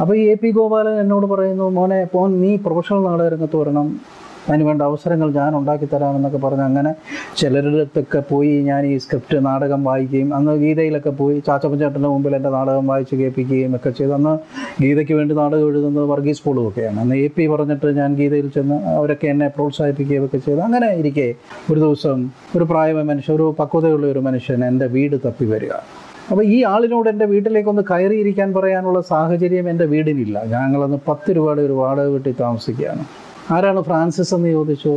അപ്പോൾ 0.00 0.16
ഈ 0.16 0.20
എ 0.20 0.34
പി 0.34 0.50
ഗോപാലൻ 0.50 1.00
എന്നോട് 1.00 1.26
പറയുന്നു 1.26 1.68
മോനെ 1.68 2.04
പോൻ 2.04 2.40
നീ 2.40 2.56
പ്രൊഫഷണൽ 2.56 3.02
നാടകരംഗത്ത് 3.02 3.56
വരണം. 3.56 4.00
അതിന് 4.46 4.64
വേണ്ട 4.68 4.82
അവസരങ്ങൾ 4.90 5.28
ഞാൻ 5.38 5.50
ഉണ്ടാക്കി 5.58 5.86
തരാമെന്നൊക്കെ 5.92 6.40
പറഞ്ഞ് 6.44 6.64
അങ്ങനെ 6.68 6.92
ചിലരുടെ 7.40 7.78
അടുത്തൊക്കെ 7.82 8.20
പോയി 8.30 8.52
ഞാൻ 8.70 8.82
ഈ 8.90 8.94
സ്ക്രിപ്റ്റ് 9.04 9.38
നാടകം 9.48 9.80
വായിക്കുകയും 9.88 10.30
അന്ന് 10.38 10.54
ഗീതയിലൊക്കെ 10.64 11.12
പോയി 11.20 11.36
ചാച്ചപ്പൻ 11.48 11.78
ചേട്ടന്റെ 11.82 12.10
മുമ്പിൽ 12.14 12.36
എന്റെ 12.38 12.52
നാടകം 12.56 12.86
വായിച്ച് 12.92 13.16
കേൾപ്പിക്കുകയും 13.22 13.76
ഒക്കെ 13.78 13.92
ചെയ്ത് 14.00 14.14
അന്ന് 14.18 14.34
ഗീതയ്ക്ക് 14.82 15.16
വേണ്ടി 15.20 15.36
നാടകം 15.42 15.66
എഴുതുന്നത് 15.70 16.08
വർഗീസ് 16.12 16.44
പോളും 16.46 16.66
ഒക്കെയാണ് 16.68 17.00
അന്ന് 17.04 17.18
എ 17.24 17.26
പി 17.36 17.46
പറഞ്ഞിട്ട് 17.54 17.94
ഞാൻ 18.00 18.10
ഗീതയിൽ 18.20 18.48
ചെന്ന് 18.58 18.78
അവരൊക്കെ 18.98 19.28
എന്നെ 19.34 19.48
പ്രോത്സാഹിപ്പിക്കുകയും 19.56 20.24
ഒക്കെ 20.28 20.40
ചെയ്ത് 20.46 20.62
അങ്ങനെ 20.68 20.90
ഇരിക്കെ 21.02 21.28
ഒരു 21.70 21.80
ദിവസം 21.80 22.20
ഒരു 22.56 22.64
പ്രായമായ 22.72 23.06
മനുഷ്യൻ 23.10 23.34
ഒരു 23.36 23.48
പക്വതയുള്ള 23.60 24.06
ഒരു 24.14 24.22
മനുഷ്യൻ 24.28 24.60
എന്റെ 24.70 24.86
വീട് 24.96 25.16
തപ്പി 25.26 25.46
വരിക. 25.52 25.74
അപ്പോൾ 26.30 26.44
ഈ 26.56 26.58
ആളിനോട് 26.72 27.08
എന്റെ 27.12 27.26
വീട്ടിലേക്കൊന്ന് 27.32 27.82
കയറിയിരിക്കാൻ 27.90 28.48
പറയാനുള്ള 28.56 28.98
സാഹചര്യം 29.10 29.66
എന്റെ 29.70 29.86
വീടിനില്ല. 29.92 30.36
ഞങ്ങളന്ന് 30.52 30.98
പത്ത് 31.08 31.30
രൂപയുടെ 31.36 31.62
ഒരു 31.68 31.72
വാടക 31.72 32.06
വീട്ടിൽ 32.14 32.34
താമസിക്കുകയാണ്. 32.40 33.04
ആരാണ് 33.50 33.82
ഫ്രാൻസിസ് 33.82 34.34
എന്ന് 34.34 34.50
ചോദിച്ചു. 34.52 34.94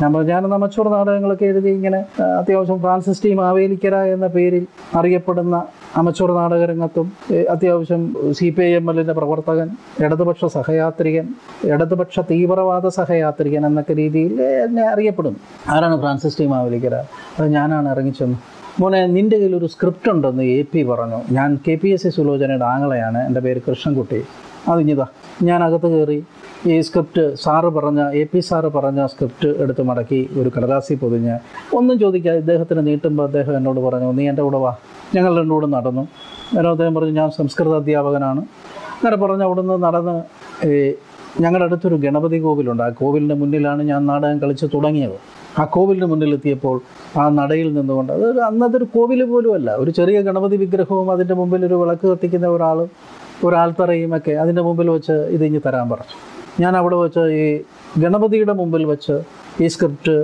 ഞാൻ 0.00 0.08
പറഞ്ഞു 0.12 0.30
ഞാൻ 0.34 0.44
അമച്ചൂർ 0.54 0.86
നാടകങ്ങളൊക്കെ 0.92 1.44
എഴുതി 1.44 1.68
ഇങ്ങനെ 1.68 1.98
അത്യാവശ്യം 2.40 2.78
ഫ്രാൻസിസ് 2.84 3.22
ടീം 3.24 3.40
ആവേലിക്കര 3.48 3.96
എന്ന 4.14 4.26
പേരിൽ 4.26 4.64
അറിയപ്പെടുന്ന 4.98 5.56
അമച്ചൂർ 6.00 6.30
നാടകരംഗത്തും 6.38 7.12
അത്യാവശ്യം 7.54 8.02
സി 8.38 8.48
പി 8.56 8.62
ഐ 8.62 8.70
എം 8.78 8.90
എല്ലിന്റെ 8.90 9.12
പ്രവർത്തകൻ 9.12 9.68
ഇടതുപക്ഷ 10.04 10.44
സഹയാത്രികൻ 10.44 11.26
ഇടതുപക്ഷ 11.72 12.18
തീവ്രവാദ 12.30 12.86
സഹയാത്രികൻ 12.98 13.66
എന്നൊക്കെ 13.66 13.94
രീതിയിൽ 14.02 14.34
എന്നെ 14.66 14.84
അറിയപ്പെടും 14.92 15.36
ആരാണ് 15.74 15.98
ഫ്രാൻസിസ് 16.00 16.38
ടീം 16.40 16.54
ആവേലിക്കര 16.54 16.94
അത് 17.38 17.46
ഞാനാണ് 17.58 17.88
ഇറങ്ങിച്ചെന്ന്. 17.88 18.38
മോനെ 18.80 19.06
നിന്റെ 19.06 19.36
കയ്യിൽ 19.36 19.56
ഒരു 19.56 19.66
സ്ക്രിപ്റ്റ് 19.66 20.10
ഉണ്ടെന്ന് 20.10 20.42
എ 20.42 20.62
പി 20.62 20.82
പറഞ്ഞു. 20.82 21.18
ഞാൻ 21.32 21.60
കെ 21.66 21.74
പി 21.82 21.88
എസ് 21.88 22.02
സി 22.02 22.10
സുലോചനയുടെ 22.16 22.64
ആങ്ങളെയാണ് 22.64 23.26
എന്റെ 23.26 23.40
പേര് 23.40 23.60
കൃഷ്ണൻകുട്ടി. 23.68 24.20
അതിഞ്ഞതാ 24.72 25.06
ഞാൻ 25.48 25.60
അകത്ത് 25.64 25.88
കയറി 25.94 26.18
ഈ 26.72 26.74
സ്ക്രിപ്റ്റ് 26.80 27.22
സാറ് 27.42 27.68
പറഞ്ഞ 27.76 28.00
എ 28.18 28.20
പി 28.24 28.40
സാറ് 28.48 28.68
പറഞ്ഞ 28.76 29.00
സ്ക്രിപ്റ്റ് 29.12 29.48
എടുത്ത് 29.62 29.82
മടക്കി 29.88 30.20
ഒരു 30.40 30.50
കടലാസി 30.54 30.94
പൊതിഞ്ഞ് 30.94 31.34
ഒന്നും 31.78 31.96
ചോദിക്കാതെ 31.98 32.38
ഇദ്ദേഹത്തിന് 32.42 32.86
നീട്ടുമ്പോൾ 32.86 33.24
അദ്ദേഹം 33.24 33.56
എന്നോട് 33.56 33.80
പറഞ്ഞു 33.80 34.12
നീ 34.18 34.24
എന്റെ 34.30 34.42
കൂടെ 34.42 34.56
വാ. 34.56 34.72
ഞങ്ങൾ 35.14 35.32
രണ്ടും 35.38 35.54
കൂടെ 35.54 35.66
നടന്നു. 35.66 36.04
അന്നേരം 36.48 36.70
അദ്ദേഹം 36.70 36.94
പറഞ്ഞു 36.94 37.14
ഞാൻ 37.20 37.30
സംസ്കൃത 37.30 37.74
അധ്യാപകനാണ്. 37.74 38.40
അങ്ങനെ 38.96 39.16
പറഞ്ഞ് 39.16 39.44
അവിടുന്ന് 39.48 39.76
നടന്ന് 39.86 40.14
ഞങ്ങളുടെ 41.40 41.64
അടുത്തൊരു 41.64 41.96
ഗണപതി 42.04 42.38
കോവിലുണ്ട്. 42.38 42.82
ആ 42.82 42.88
കോവിലിന്റെ 43.00 43.34
മുന്നിലാണ് 43.34 43.82
ഞാൻ 43.82 44.06
നാടകം 44.06 44.38
കളിച്ച് 44.42 44.66
തുടങ്ങിയത്. 44.74 45.16
ആ 45.60 45.64
കോവിലിന് 45.64 46.06
മുന്നിലെത്തിയപ്പോൾ 46.12 46.76
ആ 47.18 47.24
നടയിൽ 47.40 47.68
നിന്നുകൊണ്ട് 47.74 48.12
അതൊരു 48.12 48.40
അന്നതൊരു 48.50 48.86
കോവിൽ 48.94 49.22
പോലുമല്ല 49.24 49.70
ഒരു 49.82 49.90
ചെറിയ 49.90 50.20
ഗണപതി 50.20 50.56
വിഗ്രഹവും 50.56 51.10
അതിന്റെ 51.10 51.34
മുമ്പിൽ 51.34 51.64
ഒരു 51.66 51.74
വിളക്ക് 51.74 52.06
കത്തിക്കുന്ന 52.06 52.46
ഒരാൾ 52.46 52.80
ഒരാൾത്തറയും 53.44 54.16
ഒക്കെ 54.16 54.32
അതിന്റെ 54.32 54.62
മുമ്പിൽ 54.62 54.90
വെച്ച് 54.90 55.12
ഇതിഞ്ഞ് 55.36 55.60
തരാൻ 55.66 55.90
പറഞ്ഞു. 55.90 56.33
ഞാൻ 56.60 56.76
അവിടെ 56.76 56.96
വെച്ച് 56.96 57.20
ഈ 57.20 57.44
ഗണപതിയുടെ 58.02 58.52
മുമ്പിൽ 58.52 58.84
വെച്ച് 58.84 59.14
ഈ 59.62 59.66
സ്ക്രിപ്റ്റ് 59.66 60.14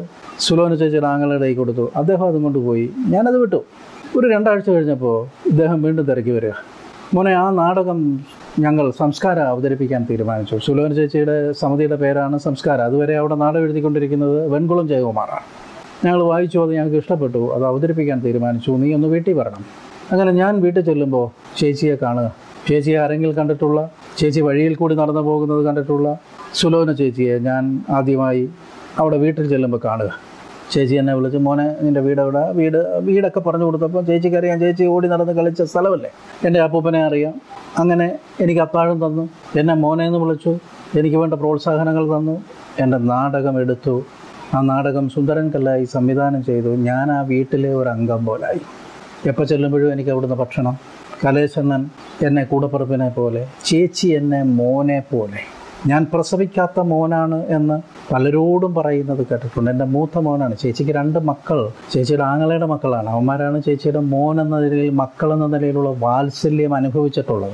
സുലോന 0.41 0.75
ചേച്ചിയുടെ 0.75 1.07
ആങ്ങളുടെ 1.07 1.39
കൈ 1.39 1.55
കൊടുത്തു. 1.55 1.91
അദ്ദേഹം 1.97 2.27
അതും 2.29 2.43
കൊണ്ടുപോയി 2.43 2.91
ഞാനത് 3.15 3.39
വിട്ടു. 3.43 3.61
ഒരു 4.19 4.27
രണ്ടാഴ്ച 4.29 4.71
കഴിഞ്ഞപ്പോൾ 4.71 5.17
ഇദ്ദേഹം 5.51 5.83
വീണ്ടും 5.83 6.05
തിരക്കി 6.05 6.31
വരിക. 6.31 6.53
മോനെ 7.15 7.33
ആ 7.35 7.51
നാടകം 7.51 7.99
ഞങ്ങൾ 8.59 8.91
സംസ്കാരം 8.91 9.43
അവതരിപ്പിക്കാൻ 9.43 10.07
തീരുമാനിച്ചു. 10.11 10.57
സുലോന 10.67 10.93
ചേച്ചിയുടെ 10.93 11.53
സമിതിയുടെ 11.53 11.97
പേരാണ് 11.97 12.39
സംസ്കാരം. 12.39 12.85
അതുവരെ 12.85 13.17
അവിടെ 13.17 13.35
നാടകം 13.35 13.65
എഴുതിക്കൊണ്ടിരിക്കുന്നത് 13.65 14.53
വെൺകുളം 14.55 14.89
ജയകുമാറാണ്. 14.89 15.47
ഞങ്ങൾ 16.05 16.23
വായിച്ചു 16.23 16.59
അത് 16.59 16.73
ഞങ്ങൾക്ക് 16.75 16.97
ഇഷ്ടപ്പെട്ടു. 16.97 17.53
അത് 17.57 17.65
അവതരിപ്പിക്കാൻ 17.65 18.21
തീരുമാനിച്ചു. 18.27 18.71
നീ 18.71 18.95
ഒന്ന് 18.95 19.09
വീട്ടിൽ 19.09 19.35
വരണം. 19.41 19.65
അങ്ങനെ 20.13 20.31
ഞാൻ 20.33 20.61
വീട്ടിൽ 20.61 20.83
ചെല്ലുമ്പോൾ 20.91 21.27
ചേച്ചിയെ 21.59 21.97
കാണുക. 22.05 22.33
ചേച്ചിയെ 22.69 22.99
ആരെങ്കിലും 22.99 23.35
കണ്ടിട്ടുള്ള 23.37 23.91
ചേച്ചി 24.21 24.41
വഴിയിൽ 24.41 24.75
കൂടി 24.75 24.95
നടന്നു 24.95 25.21
പോകുന്നത് 25.21 25.65
കണ്ടിട്ടുള്ള 25.65 26.09
സുലോന 26.55 26.93
ചേച്ചിയെ 26.93 27.39
ഞാൻ 27.39 27.85
ആദ്യമായി 27.91 28.49
അവിടെ 28.99 29.17
വീട്ടിൽ 29.17 29.49
ചെല്ലുമ്പോൾ 29.49 29.81
കാണുക. 29.85 30.11
ചേച്ചി 30.73 30.95
എന്നെ 30.95 31.15
വിളിച്ച് 31.15 31.39
മോനെ 31.39 31.77
നിന്റെ 31.81 32.01
വീട് 32.01 32.21
എവിടെ? 32.21 32.43
വീട് 32.59 32.79
വീടൊക്കെ 33.01 33.41
പറഞ്ഞു 33.41 33.65
കൊടുത്തപ്പോൾ 33.65 34.03
ചേച്ചിക്ക് 34.05 34.37
അറിയാം 34.37 34.61
ചേച്ചി 34.61 34.85
ഓടി 34.85 35.09
നടന്ന് 35.09 35.33
കളിച്ച 35.33 35.63
സ്ഥലമല്ലേ? 35.63 36.11
എന്റെ 36.47 36.61
അപ്പൂപ്പനെ 36.61 37.05
അറിയാം. 37.05 37.35
അങ്ങനെ 37.79 38.07
എനിക്ക് 38.41 38.61
അത്താഴം 38.61 38.99
തന്നു. 39.07 39.29
എന്നെ 39.61 39.75
മോനെ 39.75 40.07
എന്ന് 40.07 40.19
വിളിച്ചു. 40.19 40.53
എനിക്ക് 40.99 41.17
വേണ്ട 41.17 41.35
പ്രോത്സാഹനങ്ങൾ 41.35 42.19
തന്നു. 42.19 42.43
എന്റെ 42.79 42.99
നാടകം 42.99 43.61
എടുത്തു. 43.61 44.05
ആ 44.55 44.61
നാടകം 44.61 45.09
സുന്ദരൻ 45.09 45.51
കല്ലായി 45.55 45.85
സംവിധാനം 45.85 46.45
ചെയ്തു. 46.45 46.69
ഞാൻ 46.69 47.13
ആ 47.13 47.23
വീട്ടിലെ 47.23 47.75
ഒരു 47.75 47.89
അംഗം 47.89 48.27
പോലായി. 48.27 48.61
എപ്പോൾ 49.27 49.45
ചെല്ലുമ്പോഴും 49.45 49.93
എനിക്ക് 49.93 50.11
അവിടുന്ന് 50.11 50.37
ഭക്ഷണം 50.37 50.77
കലേശന്നൻ 51.25 51.87
എന്നെ 52.23 52.45
കൂടപ്പറപ്പിനെ 52.45 53.09
പോലെ 53.09 53.47
ചേച്ചി 53.65 54.09
എന്നെ 54.09 54.43
മോനെ 54.43 55.03
പോലെ. 55.13 55.41
ഞാൻ 55.87 56.07
പ്രസവിക്കാത്ത 56.13 56.81
മോനാണ് 56.81 57.47
എന്ന് 57.47 57.81
പലരോടും 58.13 58.75
പറയുന്നത് 58.75 59.27
കേട്ടിട്ടുണ്ട്. 59.31 59.71
എന്റെ 59.71 59.85
മൂത്ത 59.85 60.19
മോനാണ്. 60.19 60.57
ചേച്ചിക്ക് 60.57 60.91
രണ്ട് 60.91 61.19
മക്കൾ. 61.19 61.69
ചേച്ചിയുടെ 61.93 62.25
ആങ്ങളയുടെ 62.25 62.67
മക്കളാണ്. 62.67 63.09
അവന്മാരാണ് 63.09 63.63
ചേച്ചിയുടെ 63.63 64.01
മോൻ 64.01 64.41
എന്ന 64.41 64.61
നിലയിൽ 64.61 64.91
മക്കൾ 64.91 65.33
എന്ന 65.33 65.47
നിലയിലുള്ള 65.47 65.95
വാത്സല്യം 65.99 66.75
അനുഭവിച്ചിട്ടുള്ളത്. 66.75 67.53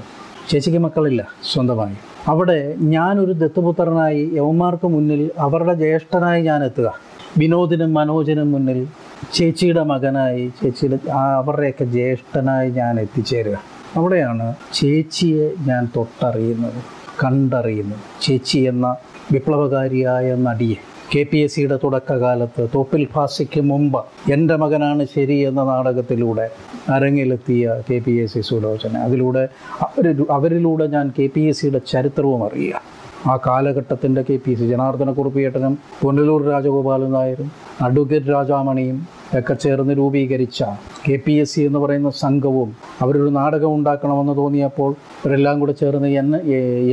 ചേച്ചിക്ക് 0.51 0.79
മക്കളില്ല 0.79 1.29
സ്വന്തമായി. 1.53 1.97
അവിടെ 2.29 2.75
ഞാനൊരു 2.79 3.33
ദത്തുപുത്രനായി 3.33 4.31
യവന്മാർക്ക് 4.35 4.87
മുന്നിൽ 4.89 5.31
അവരുടെ 5.39 5.75
ജ്യേഷ്ഠനായി 5.75 6.43
ഞാൻ 6.43 6.65
എത്തുക. 6.65 6.99
വിനോദിനും 7.39 7.95
മനോജിനും 7.95 8.53
മുന്നിൽ 8.53 8.87
ചേച്ചിയുടെ 9.35 9.83
മകനായി 9.83 10.53
ചേച്ചിയുടെ 10.63 10.99
അവരുടെയൊക്കെ 11.11 11.85
ജ്യേഷ്ഠനായി 11.85 12.71
ഞാൻ 12.71 13.01
എത്തിച്ചേരുക. 13.01 13.63
അവിടെയാണ് 13.97 14.55
ചേച്ചിയെ 14.75 15.51
ഞാൻ 15.67 15.89
തൊട്ടറിയുന്നത് 15.97 16.81
കണ്ടറിയുന്നത്. 17.25 18.05
ചേച്ചി 18.23 18.59
എന്ന 18.59 18.97
വിപ്ലവകാരിയായ 19.33 20.35
നടിയെ 20.35 20.77
കെ 21.13 21.23
പി 21.23 21.39
എസ് 21.39 21.55
സിയുടെ 21.55 21.79
തുടക്കകാലത്ത് 21.83 22.69
തോപ്പിൽ 22.75 23.09
ഫാസിക്ക് 23.15 23.61
മുമ്പ് 23.61 23.99
എന്റെ 24.33 24.57
മകനാണ് 24.57 25.07
ശരി 25.15 25.37
എന്ന 25.41 25.65
നാടകത്തിലൂടെ 25.65 26.51
അരങ്ങിലെത്തിയ 26.91 27.83
K 27.91 27.99
P 27.99 28.13
S 28.13 28.35
C 28.35 28.41
Sulochana. 28.41 28.97
അതിലൂടെ 28.99 29.49
അവർ 29.81 30.07
അവരിലൂടെ 30.31 30.87
ഞാൻ 30.87 31.13
കെ 31.19 31.27
പി 31.27 31.41
എസ് 31.41 31.61
സിയുടെ 31.61 31.81
ചരിത്രവും 31.93 32.45
അറിയുക. 32.45 32.96
ആ 33.25 33.35
കാലഘട്ടത്തിന്റെ 33.47 34.23
കെ 34.23 34.37
പി 34.37 34.53
സി 34.55 34.67
ജനാർദ്ദന 34.67 35.13
കുറുപ്പിയേട്ടനും 35.13 35.75
പുനലൂർ 36.01 36.43
രാജഗോപാലൻ 36.49 37.13
നായരും 37.13 37.49
അഡ്വക്കേറ്റ് 37.83 38.31
രാജാമണിയും 38.31 38.99
ഒക്കെ 39.35 39.55
ചേർന്ന് 39.55 39.95
രൂപീകരിച്ച 39.95 40.61
കെ 41.07 41.17
പി 41.17 41.33
എസ് 41.35 41.53
സി 41.55 41.61
എന്ന് 41.61 41.79
പറയുന്ന 41.79 42.11
സംഘവും 42.21 42.69
അവരൊരു 43.01 43.31
നാടകം 43.31 43.73
ഉണ്ടാക്കണമെന്ന് 43.75 44.35
തോന്നിയപ്പോൾ 44.37 44.91
അവരെല്ലാം 45.21 45.57
കൂടെ 45.61 45.73
ചേർന്ന് 45.73 46.11
എന്നെ 46.19 46.39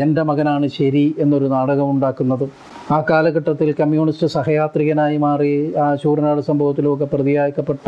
എന്റെ 0.02 0.24
മകനാണ് 0.24 0.68
ശരി 0.70 1.06
എന്നൊരു 1.20 1.48
നാടകം 1.48 1.90
ഉണ്ടാക്കുന്നതും 1.90 2.52
ആ 2.92 2.98
കാലഘട്ടത്തിൽ 3.10 3.70
കമ്മ്യൂണിസ്റ്റ് 3.74 4.28
സഹയാത്രികനായി 4.28 5.18
മാറി 5.18 5.54
ആ 5.78 5.88
ശൂരനാട് 5.96 6.42
സംഭവത്തിലുമൊക്കെ 6.42 7.08
പ്രതിയാക്കപ്പെട്ട 7.14 7.86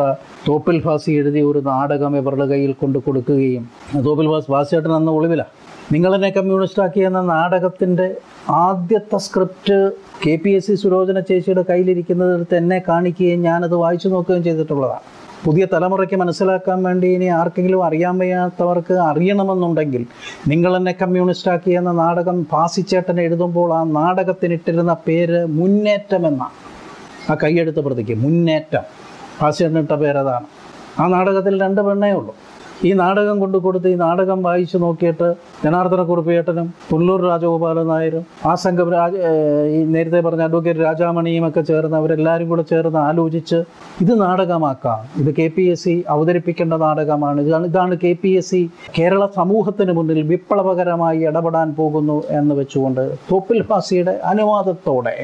തോപ്പിൽ 0.48 0.80
ഫാസി 0.80 1.12
എഴുതിയ 1.12 1.46
ഒരു 1.46 1.62
നാടകം 1.66 2.16
ഇവരുടെ 2.18 2.48
കയ്യിൽ 2.48 2.74
കൊണ്ടു 2.74 3.02
കൊടുക്കുകയും 3.06 3.66
തോപ്പിൽ 4.06 4.30
ഫാസ് 4.30 4.52
ഫാസിയേട്ടൻ 4.52 4.94
അന്ന് 4.94 5.14
ഒളിവിലാണ് 5.14 5.54
നിങ്ങളെന്നെ 5.94 6.34
എന്ന 6.98 7.22
നാടകത്തിന്റെ 7.22 8.16
ആദ്യത്തെ 8.50 9.18
script 9.18 9.92
K 10.26 10.36
P 10.36 10.50
S 10.50 10.68
C 10.68 10.76
Sulochana 10.76 11.20
ചേച്ചിയുടെ 11.20 11.66
കയ്യിലിരിക്കുന്നത് 11.70 12.56
എന്നെ 12.56 12.82
കാണിക്കുകയും 12.88 13.42
ഞാനത് 13.42 13.76
വായിച്ചു 13.76 14.08
നോക്കുകയും 14.08 14.44
ചെയ്തിട്ടുള്ളതാണ്. 14.44 15.00
പുതിയ 15.46 15.68
തലമുറയ്ക്ക് 15.74 16.16
മനസ്സിലാക്കാൻ 16.16 16.84
വേണ്ടി 16.84 17.08
ഇനി 17.08 17.26
ആർക്കെങ്കിലും 17.26 17.86
അറിയാൻ 17.86 18.18
വയ്യാത്തവർക്ക് 18.18 18.94
അറിയണമെന്നുണ്ടെങ്കിൽ 18.94 20.06
നിങ്ങളെന്നെ 20.48 20.96
കമ്മ്യൂണിസ്റ്റാക്കി 21.02 21.72
എന്ന 21.72 21.92
നാടകം 21.92 22.44
പാസിച്ചേട്ടൻ 22.44 23.22
എഴുതുമ്പോൾ 23.22 23.74
ആ 23.74 23.84
നാടകത്തിനിട്ടിരുന്ന 23.84 24.96
പേര് 25.08 25.46
മുന്നേറ്റം 25.46 26.28
എന്നാണ് 26.28 26.56
ആ 27.32 27.36
കൈയെടുത്ത 27.44 27.78
പ്രതിക്ക് 27.78 28.16
മുന്നേറ്റം. 28.16 28.82
പാസിച്ചേട്ടനിട്ട 29.42 29.92
പേരതാണ്. 29.92 30.46
ആ 31.00 31.08
നാടകത്തിൽ 31.08 31.62
രണ്ട് 31.62 31.82
പെണ്ണേ 31.82 32.12
ഉള്ളൂ. 32.12 32.36
ഈ 32.88 32.90
നാടകം 33.02 33.36
കൊണ്ടു 33.40 33.58
കൊടുത്ത് 33.66 33.88
ഈ 33.94 33.96
നാടകം 34.04 34.40
വായിച്ചു 34.48 34.78
നോക്കിയിട്ട് 34.84 35.28
ജനാർദ്ദന 35.64 36.02
കുറുപ്പേട്ടനും 36.10 36.68
പുല്ലൂർ 36.90 37.22
രാജഗോപാലൻ 37.30 37.88
നായരും 37.92 38.24
ആ 38.50 38.54
സംഘം 38.64 38.90
രാജ 38.96 39.14
ഈ 39.76 39.80
നേരത്തെ 39.94 40.20
പറഞ്ഞ 40.26 40.44
അഡ്വക്കേറ്റ് 40.50 40.82
രാജാമണിയും 40.88 41.48
ഒക്കെ 41.48 41.62
ചേർന്ന് 41.70 41.98
അവരെല്ലാവരും 42.02 42.50
കൂടെ 42.50 42.66
ചേർന്ന് 42.72 43.00
ആലോചിച്ച് 43.00 43.60
ഇത് 44.04 44.14
നാടകമാക്കാം. 44.22 45.00
ഇത് 45.22 45.30
കെ 45.40 45.48
പി 45.56 45.66
എസ് 45.74 45.84
സി 45.86 45.96
അവതരിപ്പിക്കേണ്ട 46.16 46.74
നാടകമാണ്. 46.86 47.42
ഇതാണ് 47.48 47.68
ഇതാണ് 47.72 47.96
K 48.04 48.14
P 48.24 48.32
S 48.40 48.52
C 48.54 48.62
Kerala 48.98 49.26
സമൂഹത്തിന് 49.40 49.94
മുന്നിൽ 49.98 50.22
വിപ്ലവകരമായി 50.32 51.20
ഇടപെടാൻ 51.30 51.70
പോകുന്നു 51.80 52.18
എന്ന് 52.40 52.56
വെച്ചുകൊണ്ട് 52.62 53.04
തോപ്പിൽ 53.32 53.62
ഫാസിയുടെ 53.72 54.16
അനുവാദത്തോടെ 54.32 55.18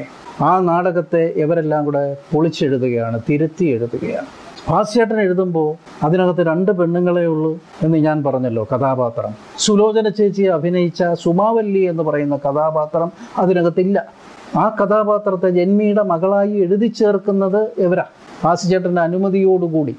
ആ 0.50 0.52
നാടകത്തെ 0.70 1.24
ഇവരെല്ലാം 1.44 1.84
കൂടെ 1.88 2.04
പൊളിച്ചെഴുതുകയാണ് 2.32 3.20
തിരുത്തി 3.28 3.64
എഴുതുകയാണ്. 3.74 4.30
ഭാസ്യേട്ടൻ 4.68 5.18
എഴുതുമ്പോൾ 5.24 5.70
അതിനകത്ത് 6.06 6.42
രണ്ട് 6.50 6.70
പെണ്ണുങ്ങളെ 6.78 7.24
ഉള്ളൂ 7.32 7.52
എന്ന് 7.84 7.98
ഞാൻ 8.06 8.18
പറഞ്ഞല്ലോ 8.26 8.62
കഥാപാത്രം. 8.72 9.32
സുലോചന 9.64 10.08
ചേച്ചി 10.18 10.44
അഭിനയിച്ച 10.56 11.02
സുമാവല്ലി 11.24 11.82
എന്ന് 11.92 12.02
പറയുന്ന 12.08 12.36
കഥാപാത്രം 12.46 13.10
അതിനകത്തില്ല. 13.42 13.98
ആ 14.62 14.64
കഥാപാത്രത്തെ 14.80 15.48
ജന്മിയുടെ 15.58 16.02
മകളായി 16.12 16.54
എഴുതി 16.64 16.88
ചേർക്കുന്നത് 17.00 17.60
എവരാ 17.86 18.06
ഭാസ്യചേട്ടന്റെ 18.42 19.02
അനുമതിയോടുകൂടി 19.08 19.94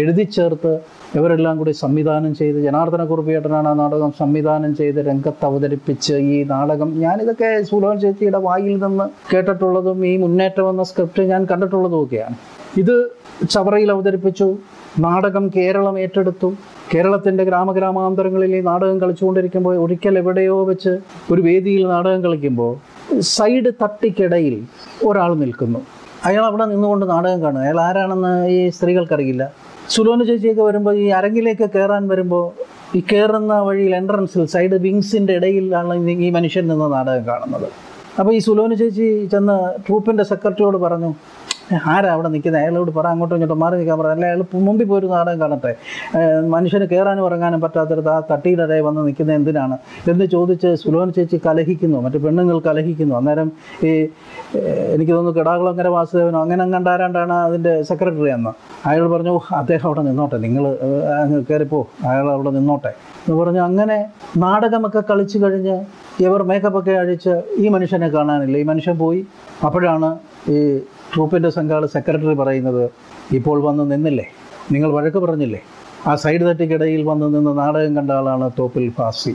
എഴുതി 0.00 0.24
ചേർത്ത് 0.36 0.72
ഇവരെല്ലാം 1.18 1.54
കൂടി 1.58 1.72
സംവിധാനം 1.84 2.32
ചെയ്ത് 2.40 2.58
ജനാർദ്ദന 2.66 3.02
കുറുപ്പിയേട്ടനാണ് 3.10 3.68
ആ 3.72 3.74
നാടകം 3.80 4.10
സംവിധാനം 4.18 4.72
ചെയ്ത് 4.80 5.00
രംഗത്ത് 5.08 5.44
അവതരിപ്പിച്ച് 5.48 6.14
ഈ 6.34 6.36
നാടകം. 6.52 6.88
ഞാനിതൊക്കെ 7.04 7.50
സുലോൻ 7.70 7.96
ചേച്ചിയുടെ 8.04 8.40
വായിൽ 8.48 8.76
നിന്ന് 8.84 9.06
കേട്ടിട്ടുള്ളതും 9.32 10.00
ഈ 10.10 10.14
മുന്നേറ്റം 10.24 10.68
എന്ന 10.72 10.84
സ്ക്രിപ്റ്റ് 10.90 11.24
ഞാൻ 11.32 11.44
കണ്ടിട്ടുള്ളതും 11.52 12.00
ഒക്കെയാണ്. 12.04 12.36
ഇത് 12.76 13.10
ചവറയിൽ 13.50 13.90
അവതരിപ്പിച്ചു. 13.90 14.56
നാടകം 14.98 15.50
കേരളം 15.56 15.98
ഏറ്റെടുത്തു. 15.98 16.54
കേരളത്തിന്റെ 16.94 17.44
ഗ്രാമഗ്രാമാന്തരങ്ങളിൽ 17.44 18.56
ഈ 18.56 18.60
നാടകം 18.60 19.00
കളിച്ചുകൊണ്ടിരിക്കുമ്പോൾ 19.00 19.76
ഒരിക്കൽ 19.76 20.18
എവിടെയോ 20.18 20.64
വെച്ച് 20.64 20.98
ഒരു 21.32 21.42
വേദിയിൽ 21.42 21.86
നാടകം 21.86 22.24
കളിക്കുമ്പോൾ 22.24 22.76
സൈഡ് 23.20 23.72
തട്ടിക്കിടയിൽ 23.82 24.62
ഒരാൾ 25.06 25.34
നിൽക്കുന്നു. 25.34 25.78
അയാൾ 26.24 26.44
അവിടെ 26.44 26.64
നിന്നുകൊണ്ട് 26.64 27.10
നാടകം 27.10 27.42
കാണും 27.42 27.60
അയാൾ 27.60 27.80
ആരാണെന്ന് 27.80 28.48
ഈ 28.48 28.68
സ്ത്രീകൾക്കറിയില്ല. 28.68 29.52
സുലോന 29.88 30.22
ചേച്ചിയൊക്കെ 30.22 30.62
വരുമ്പോൾ 30.62 30.94
ഈ 30.94 31.06
അരങ്ങിലേക്ക് 31.06 31.70
കയറാൻ 31.74 32.08
വരുമ്പോൾ 32.08 32.52
ഈ 32.96 33.02
കയറുന്ന 33.12 33.58
വഴിയിൽ 33.58 33.94
എൻട്രൻസിൽ 33.94 34.46
സൈഡ് 34.46 34.70
വിങ്സിന്റെ 34.70 35.32
ഇടയിലാണ് 35.32 36.08
ഈ- 36.08 36.30
മനുഷ്യൻ 36.30 36.68
നിന്ന് 36.68 36.92
നാടകം 36.92 37.26
കാണുന്നത്. 37.26 37.68
അപ്പോൾ 38.18 38.34
ഈ 38.34 38.38
സുലോന 38.38 38.74
ചേച്ചി 38.74 39.28
ചെന്ന് 39.32 39.86
ട്രൂപ്പിന്റെ 39.88 40.24
സെക്രട്ടറിയോട് 40.24 40.76
പറഞ്ഞു 40.76 41.14
ആരാ 41.92 42.12
അവിടെ 42.12 42.28
നിൽക്കുന്നത്? 42.28 42.62
അയാളോട് 42.62 42.90
പറ 42.90 43.06
അങ്ങോട്ടും 43.06 43.36
ഇങ്ങോട്ടും 43.36 43.58
മാറി 43.58 43.76
നിൽക്കാൻ 43.76 43.98
പറയാം 43.98 44.12
അല്ല 44.12 44.26
അയാൾ 44.26 44.40
മുമ്പിൽ 44.66 44.86
പോയി 44.86 44.98
ഒരു 44.98 45.06
നാടകം 45.06 45.40
കാണട്ടെ. 45.40 45.72
മനുഷ്യന് 46.48 46.84
കയറാനും 46.84 47.26
ഇറങ്ങാനും 47.26 47.60
പറ്റാത്തടത്ത് 47.60 48.08
ആ 48.08 48.20
തട്ടിയുടെ 48.30 48.80
വന്ന് 48.80 49.06
നിൽക്കുന്നത് 49.06 49.36
എന്തിനാണ്? 49.36 49.76
എന്ന് 50.10 50.24
ചോദിച്ച് 50.26 50.74
സുലോൻ 50.82 51.12
ചേച്ചി 51.12 51.40
കലഹിക്കുന്നു. 51.46 52.00
മറ്റു 52.00 52.18
പെണ്ണുങ്ങൾ 52.18 52.60
കലഹിക്കുന്നു. 52.60 53.14
അന്നേരം 53.14 53.48
ഈ 53.84 53.92
എനിക്ക് 54.94 55.12
തോന്നുന്നു 55.12 55.40
കിടാകുളങ്ങര 55.40 55.88
വാസുദേവനോ 55.88 56.42
അങ്ങനെ 56.42 56.66
കണ്ടാരാണ്ടാണ് 56.66 57.32
അതിന്റെ 57.46 57.82
സെക്രട്ടറി 57.82 58.30
അന്ന് 58.30 58.52
അയാൾ 58.86 59.08
പറഞ്ഞു 59.08 59.30
"ഓ, 59.30 59.40
അദ്ദേഹം 59.52 59.86
അവിടെ 59.86 60.02
നിന്നോട്ടെ. 60.02 60.36
നിങ്ങൾ 60.36 60.64
അങ്ങ് 61.22 61.44
കയറിപ്പോ 61.50 61.80
അയാൾ 62.06 62.30
അവിടെ 62.30 62.50
നിന്നോട്ടെ. 62.50 62.92
എന്ന് 63.22 63.40
പറഞ്ഞു. 63.40 63.60
അങ്ങനെ 63.60 63.98
നാടകമൊക്കെ 64.36 65.02
കളിച്ചു 65.10 65.38
കഴിഞ്ഞ് 65.38 65.76
ഇവർ 66.20 66.42
മേക്കപ്പൊക്കെ 66.42 66.90
അഴിച്ച് 66.92 67.32
ഈ 67.58 67.68
മനുഷ്യനെ 67.68 68.08
കാണാനില്ല. 68.08 68.58
ഈ 68.58 68.62
മനുഷ്യൻ 68.62 68.98
പോയി. 68.98 69.20
അപ്പോഴാണ് 69.66 70.08
ഈ 70.50 70.58
ട്രൂപ്പിന്റെ 71.12 71.50
സംഘാള 71.58 71.86
സെക്രട്ടറി 71.86 72.34
പറയുന്നത് 72.42 72.84
ഇപ്പോൾ 73.38 73.58
വന്ന് 73.66 73.84
നിന്നില്ലേ? 73.92 74.26
നിങ്ങൾ 74.72 74.90
വഴക്ക് 74.96 75.18
പറഞ്ഞില്ലേ? 75.18 75.60
ആ 76.08 76.14
സൈഡ് 76.14 76.42
തട്ടിക്കിടയിൽ 76.48 77.02
വന്ന് 77.10 77.26
നിന്ന് 77.34 77.52
നാടകം 77.58 77.92
കണ്ട 77.96 78.10
ആളാണ് 78.20 78.50
തോപ്പിൽ 78.58 78.90
ഫാസി. 78.98 79.32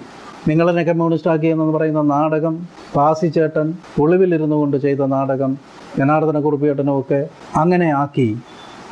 നിങ്ങളെന്നെ 0.48 0.84
കമ്മ്യൂണിസ്റ്റ് 0.84 1.32
ആക്കിയെന്ന് 1.32 1.74
പറയുന്ന 1.76 2.02
നാടകം 2.16 2.56
ഫാസി 2.94 3.28
ചേട്ടൻ 3.28 3.68
ഒളിവിലിരുന്നു 4.04 4.56
കൊണ്ട് 4.62 4.78
ചെയ്ത 4.86 5.06
നാടകം 5.16 5.52
ജനാർദ്ദന 6.00 6.40
കുറുപ്പിയേട്ടനും 6.46 7.00
ഒക്കെ 7.00 7.20
അങ്ങനെ 7.62 7.88
ആക്കി. 8.02 8.28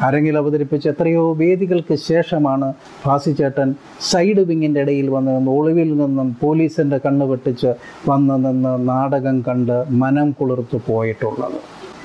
അരങ്ങിൽ 0.05 0.35
അവതരിപ്പിച്ച് 0.37 0.87
എത്രയോ 0.91 1.23
വേദികൾക്ക് 1.41 1.95
ശേഷമാണ് 2.09 2.67
ഫാസി 3.03 3.31
ചേട്ടൻ 3.39 3.69
സൈഡ് 4.11 4.43
വിങ്ങിന്റെ 4.49 4.81
ഇടയിൽ 4.85 5.09
വന്ന് 5.15 5.31
നിന്ന് 5.37 5.51
ഒളിവിൽ 5.57 5.89
നിന്നും 6.01 6.29
പോലീസിന്റെ 6.41 6.99
കണ്ണ് 7.05 7.27
വെട്ടിച്ച് 7.31 7.71
വന്ന് 8.09 8.37
നിന്ന് 8.45 8.73
നാടകം 8.91 9.37
കണ്ട് 9.49 9.77
മനം 10.03 10.31
കുളിർത്ത് 10.39 10.79
പോയിട്ടുള്ളത്. 10.89 11.59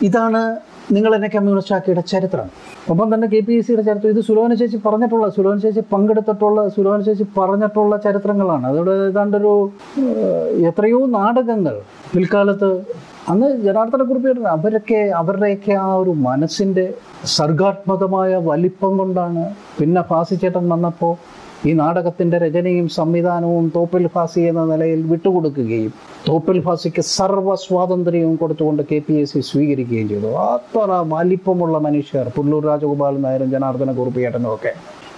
ഇതാണ് 0.09 0.41
നിങ്ങൾ 0.95 1.12
എന്നെ 1.15 1.29
കമ്മ്യൂണിസ്റ്റ് 1.35 1.75
ആക്കിയുടെ 1.75 2.03
ചരിത്രം. 2.11 2.49
ഒപ്പം 2.93 3.07
തന്നെ 3.15 3.26
കെ 3.33 3.41
പി 3.47 3.55
എസ് 3.59 3.67
സിയുടെ 3.67 3.83
ചരിത്രം. 3.83 4.11
ഇത് 4.15 4.21
സുലോന 4.26 4.55
ചേച്ചി 4.61 4.79
പറഞ്ഞിട്ടുള്ള 4.85 5.29
സുലോന 5.37 5.57
ചേച്ചി 5.65 5.83
പങ്കെടുത്തിട്ടുള്ള 5.93 6.69
സുലോന 6.75 6.99
ചേച്ചി 7.09 7.26
പറഞ്ഞിട്ടുള്ള 7.38 7.97
ചരിത്രങ്ങളാണ്. 7.97 8.67
അതോടെ 8.71 8.95
ഏതാണ്ടൊരു 9.07 9.55
എത്രയോ 10.71 11.00
നാടകങ്ങൾ 11.17 11.76
പിൽക്കാലത്ത് 12.15 12.71
അന്ന് 13.33 13.49
ജനാർദ്ദന 13.65 14.03
കുറിപ്പിട്ടുണ്ട് 14.09 14.49
അവരൊക്കെ 14.49 15.00
അവരുടെയൊക്കെ 15.21 15.73
ആ 15.87 15.88
ഒരു 16.03 16.11
മനസ്സിന്റെ 16.29 16.95
സർഗാത്മകമായ 17.38 18.37
വലിപ്പം 18.50 18.93
കൊണ്ടാണ് 18.99 19.45
പിന്നെ 19.78 20.02
ഫാസിച്ചേട്ടൻ 20.02 20.69
വന്നപ്പോൾ 20.75 21.15
ഈ 21.69 21.73
നാടകത്തിന്റെ 21.80 22.36
രചനയും 22.45 22.88
സംവിധാനവും 22.97 23.64
തോപ്പിൽ 23.76 24.04
ഫാസി 24.14 24.42
എന്ന 24.50 24.64
നിലയിൽ 24.73 25.00
വിട്ടുകൊടുക്കുകയും 25.12 25.92
തോപ്പിൽ 26.28 26.58
ഫാസിക്ക് 26.66 27.02
സർവ 27.16 27.54
സ്വാതന്ത്ര്യവും 27.64 28.36
കൊടുത്തുകൊണ്ട് 28.42 28.82
കെ 28.90 28.99
പി 29.06 29.14
എസ് 29.21 29.32
സി 29.32 29.40
സ്വീകരിക്കുകയും 29.50 30.08
ചെയ്തു. 30.12 30.30
അത്ര 30.50 31.00
വലിപ്പമുള്ള 31.14 31.78
മനുഷ്യർ 31.86 32.28
പുല്ലൂർ 32.36 32.64
രാജഗോപാലൻ 32.71 33.23
നായരും 33.26 33.50
ജനാർദ്ദന 33.56 33.95
കുറുപ്പിയേട്ടനും 34.00 34.52
ഒക്കെ 34.54 34.73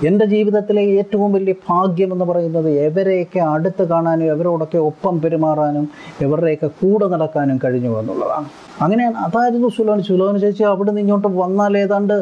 എന്റെ 0.09 0.27
ജീവിതത്തിലെ 0.33 0.83
ഏറ്റവും 0.99 1.31
വലിയ 1.37 1.55
ഭാഗ്യം 1.69 2.11
എന്ന് 2.15 2.27
പറയുന്നത് 2.31 2.69
എവരെയൊക്കെ 2.89 3.41
അടുത്ത് 3.55 3.85
കാണാനും 3.93 4.27
എവരോടൊക്കെ 4.35 4.79
ഒപ്പം 4.91 5.15
പെരുമാറാനും 5.23 5.87
എവരുടെയൊക്കെ 6.27 6.71
കൂടെ 6.81 7.07
നടക്കാനും 7.15 7.59
കഴിഞ്ഞു 7.65 7.93
എന്നുള്ളതാണ്. 8.01 8.49
അങ്ങനെയാണ്. 8.85 9.17
അതായിരുന്നു 9.27 9.69
സുലോന 9.77 10.03
സുലോന 10.09 10.39
ചേച്ചി 10.45 10.65
അവിടെ 10.73 10.91
നിന്ന് 10.91 11.03
ഇങ്ങോട്ട് 11.05 11.29
വന്നാൽ 11.43 11.73
ഏതാണ്ട് 11.85 12.17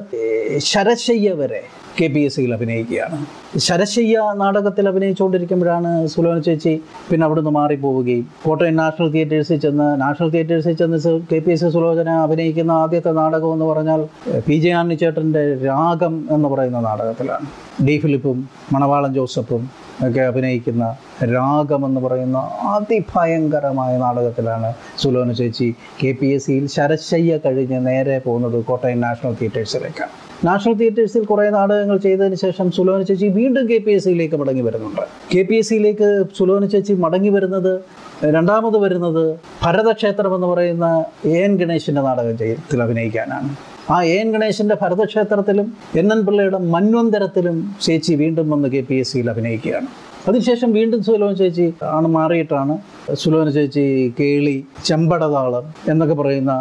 ശരശയ്യ 0.70 1.32
വരെ 1.40 1.60
കെ 1.98 2.06
പി 2.14 2.22
എസ് 2.26 2.36
സിയിൽ 2.36 2.50
അഭിനയിക്കുകയാണ്. 2.54 3.18
ശരശയ്യ 3.66 4.22
നാടകത്തിൽ 4.40 4.84
അഭിനയിച്ചുകൊണ്ടിരിക്കുമ്പോഴാണ് 4.90 5.90
സുലോന 6.14 6.38
ചേച്ചി 6.48 6.72
പിന്നെ 7.10 7.24
അവിടുന്ന് 7.26 7.52
മാറിപ്പോവുകയും. 7.58 8.24
കോട്ടയം 8.44 8.76
നാഷണൽ 8.80 9.08
തിയേറ്റേഴ്സിൽ 9.14 9.60
ചെന്ന് 9.64 9.86
നാഷണൽ 10.02 10.30
തിയേറ്റേഴ്സിൽ 10.34 10.74
ചെന്ന് 10.80 10.98
K 11.30 11.38
P 11.46 11.52
S 11.54 11.64
C 11.64 11.70
Sulochana 11.76 12.16
അഭിനയിക്കുന്ന 12.26 12.72
ആദ്യത്തെ 12.82 13.12
നാടകം 13.20 13.52
എന്ന് 13.56 13.68
പറഞ്ഞാൽ 13.72 14.02
പി 14.48 14.58
ജെ 14.64 14.72
ആന്നി 14.80 14.98
ചേട്ടന്റെ 15.02 15.44
രാഗം 15.70 16.16
എന്ന് 16.36 16.50
പറയുന്ന 16.54 16.80
നാടകത്തിലാണ്. 16.88 17.48
ഡി 17.88 17.96
ഫിലിപ്പും 18.04 18.40
മണവാളൻ 18.76 19.12
ജോസഫും 19.18 19.64
ഒക്കെ 20.04 20.22
അഭിനയിക്കുന്ന 20.30 20.84
രാഗം 21.34 21.82
എന്ന് 21.88 22.00
പറയുന്ന 22.00 22.38
അതിഭയങ്കരമായ 22.74 23.92
നാടകത്തിലാണ് 24.04 24.70
സുലോന 25.02 25.32
ചേച്ചി 25.40 25.68
കെ 26.00 26.10
പി 26.20 26.28
എസ് 26.36 26.46
സിയിൽ 26.46 26.64
ശരശയ്യ 26.76 27.36
കഴിഞ്ഞ് 27.44 27.80
നേരെ 27.90 28.16
പോകുന്നത് 28.26 28.58
കോട്ടയം 28.70 29.00
നാഷണൽ 29.06 29.34
തിയേറ്റേഴ്സിലേക്കാണ് 29.40 30.14
നാഷണൽ 30.46 30.74
തിയേറ്റേഴ്സിൽ 30.80 31.22
കുറേ 31.28 31.44
നാടകങ്ങൾ 31.56 31.98
ചെയ്തതിന് 32.06 32.38
ശേഷം 32.42 32.66
സുലോന 32.78 33.02
ചേച്ചി 33.10 33.28
വീണ്ടും 33.36 33.64
കെ 33.70 33.78
പി 33.84 33.92
എസ് 33.96 34.04
സിയിലേക്ക് 34.06 34.36
മടങ്ങി 34.40 34.62
വരുന്നുണ്ട്. 34.66 35.04
കെ 35.32 35.42
പി 35.48 35.56
എസ് 35.60 35.68
സിയിലേക്ക് 35.70 36.08
സുലോന 36.38 36.66
ചേച്ചി 36.74 36.94
മടങ്ങി 37.04 37.30
വരുന്നത് 37.36 37.72
രണ്ടാമത് 38.36 38.78
വരുന്നത് 38.84 39.24
ഭരതക്ഷേത്രം 39.62 40.34
എന്ന് 40.36 40.50
പറയുന്ന 40.52 40.88
എ 41.32 41.34
എൻ 41.46 41.54
ഗണേശിന്റെ 41.62 42.02
നാടകം 42.08 42.36
ചെയ്യത്തിൽ 42.42 42.82
അഭിനയിക്കാനാണ്. 42.86 43.50
ആ 43.94 43.96
എ 44.12 44.14
എൻ 44.20 44.28
ഗണേശന്റെ 44.34 44.76
ഭരതക്ഷേത്രത്തിലും 44.80 45.66
എൻ 46.00 46.06
എൻ 46.12 46.20
പിള്ളയുടെ 46.26 46.58
മന്വന്തരത്തിലും 46.74 47.56
ചേച്ചി 47.84 48.12
വീണ്ടും 48.22 48.46
വന്ന് 48.52 48.68
കെ 48.72 48.80
പി 48.88 48.96
എസ് 49.02 49.12
സിയിൽ 49.12 49.28
അഭിനയിക്കുകയാണ്. 49.32 49.88
അതിനുശേഷം 50.28 50.70
വീണ്ടും 50.76 51.00
സുലോന 51.08 51.34
ചേച്ചി 51.40 51.66
ആണ് 51.96 52.08
മാറിയിട്ടാണ് 52.16 52.74
സുലോന 53.22 53.48
ചേച്ചി 53.56 53.84
കേളി 54.18 54.56
ചെമ്പടതാളം 54.88 55.66
എന്നൊക്കെ 55.92 56.16
പറയുന്ന 56.20 56.54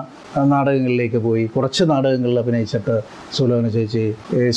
നാടകങ്ങളിലേക്ക് 0.52 1.20
പോയി 1.26 1.46
കുറച്ച് 1.56 1.84
നാടകങ്ങളിൽ 1.92 2.38
അഭിനയിച്ചിട്ട് 2.44 2.98
സുലോന 3.38 3.72
ചേച്ചി 3.78 4.06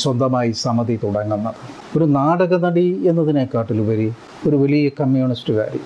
സ്വന്തമായി 0.03 0.53
സമിതി 0.65 0.97
തുടങ്ങുന്നത്. 1.05 1.63
ഒരു 1.97 2.09
നാടക 2.19 2.55
നടി 2.67 2.87
എന്നതിനെക്കാട്ടിലുപരി 3.13 4.09
ഒരു 4.49 4.59
വലിയ 4.65 4.91
കമ്മ്യൂണിസ്റ്റുകാരി 5.01 5.83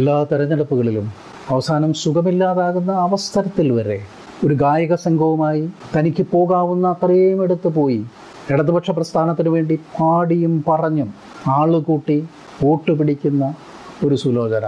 എല്ലാ 0.00 0.18
തെരഞ്ഞെടുപ്പുകളിലും 0.32 1.08
അവസാനം 1.54 1.90
സുഖമില്ലാതാകുന്ന 2.04 2.92
അവസരത്തിൽ 3.08 3.68
വരെ 3.78 3.98
ഒരു 4.44 4.54
ഗായക 4.62 4.94
സംഘവുമായി 5.04 5.62
തനിക്ക് 5.94 6.24
പോകാവുന്ന 6.32 6.86
അത്രയും 6.94 7.38
എടുത്തു 7.44 7.68
പോയി. 7.76 8.00
ഇടതുപക്ഷ 8.50 8.90
പ്രസ്ഥാനത്തിന് 8.96 9.50
വേണ്ടി 9.54 9.76
പാടിയും 10.00 10.64
പറഞ്ഞും 10.68 11.08
ആളുകൂട്ടി 11.58 12.18
വോട്ട് 12.62 12.92
പിടിക്കുന്ന 12.98 13.44
ഒരു 14.06 14.16
സുലോചന. 14.24 14.66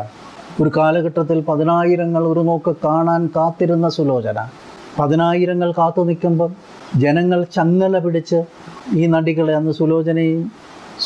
ഒരു 0.60 0.70
കാലഘട്ടത്തിൽ 0.76 1.38
പതിനായിരങ്ങൾ 1.48 2.22
ഒരു 2.32 2.42
നോക്ക് 2.48 2.72
കാണാൻ 2.84 3.22
കാത്തിരുന്ന 3.36 3.88
സുലോചന. 3.88 4.38
പതിനായിരങ്ങൾ 4.98 5.68
കാത്തു 5.78 6.02
നിൽക്കുമ്പം 6.08 6.52
ജനങ്ങൾ 7.02 7.40
ചങ്ങല 7.56 7.98
പിടിച്ച് 8.04 8.38
ഈ 9.00 9.04
നടികളെ 9.14 9.52
അന്ന് 9.54 9.72
സുലോചനയും 9.72 10.42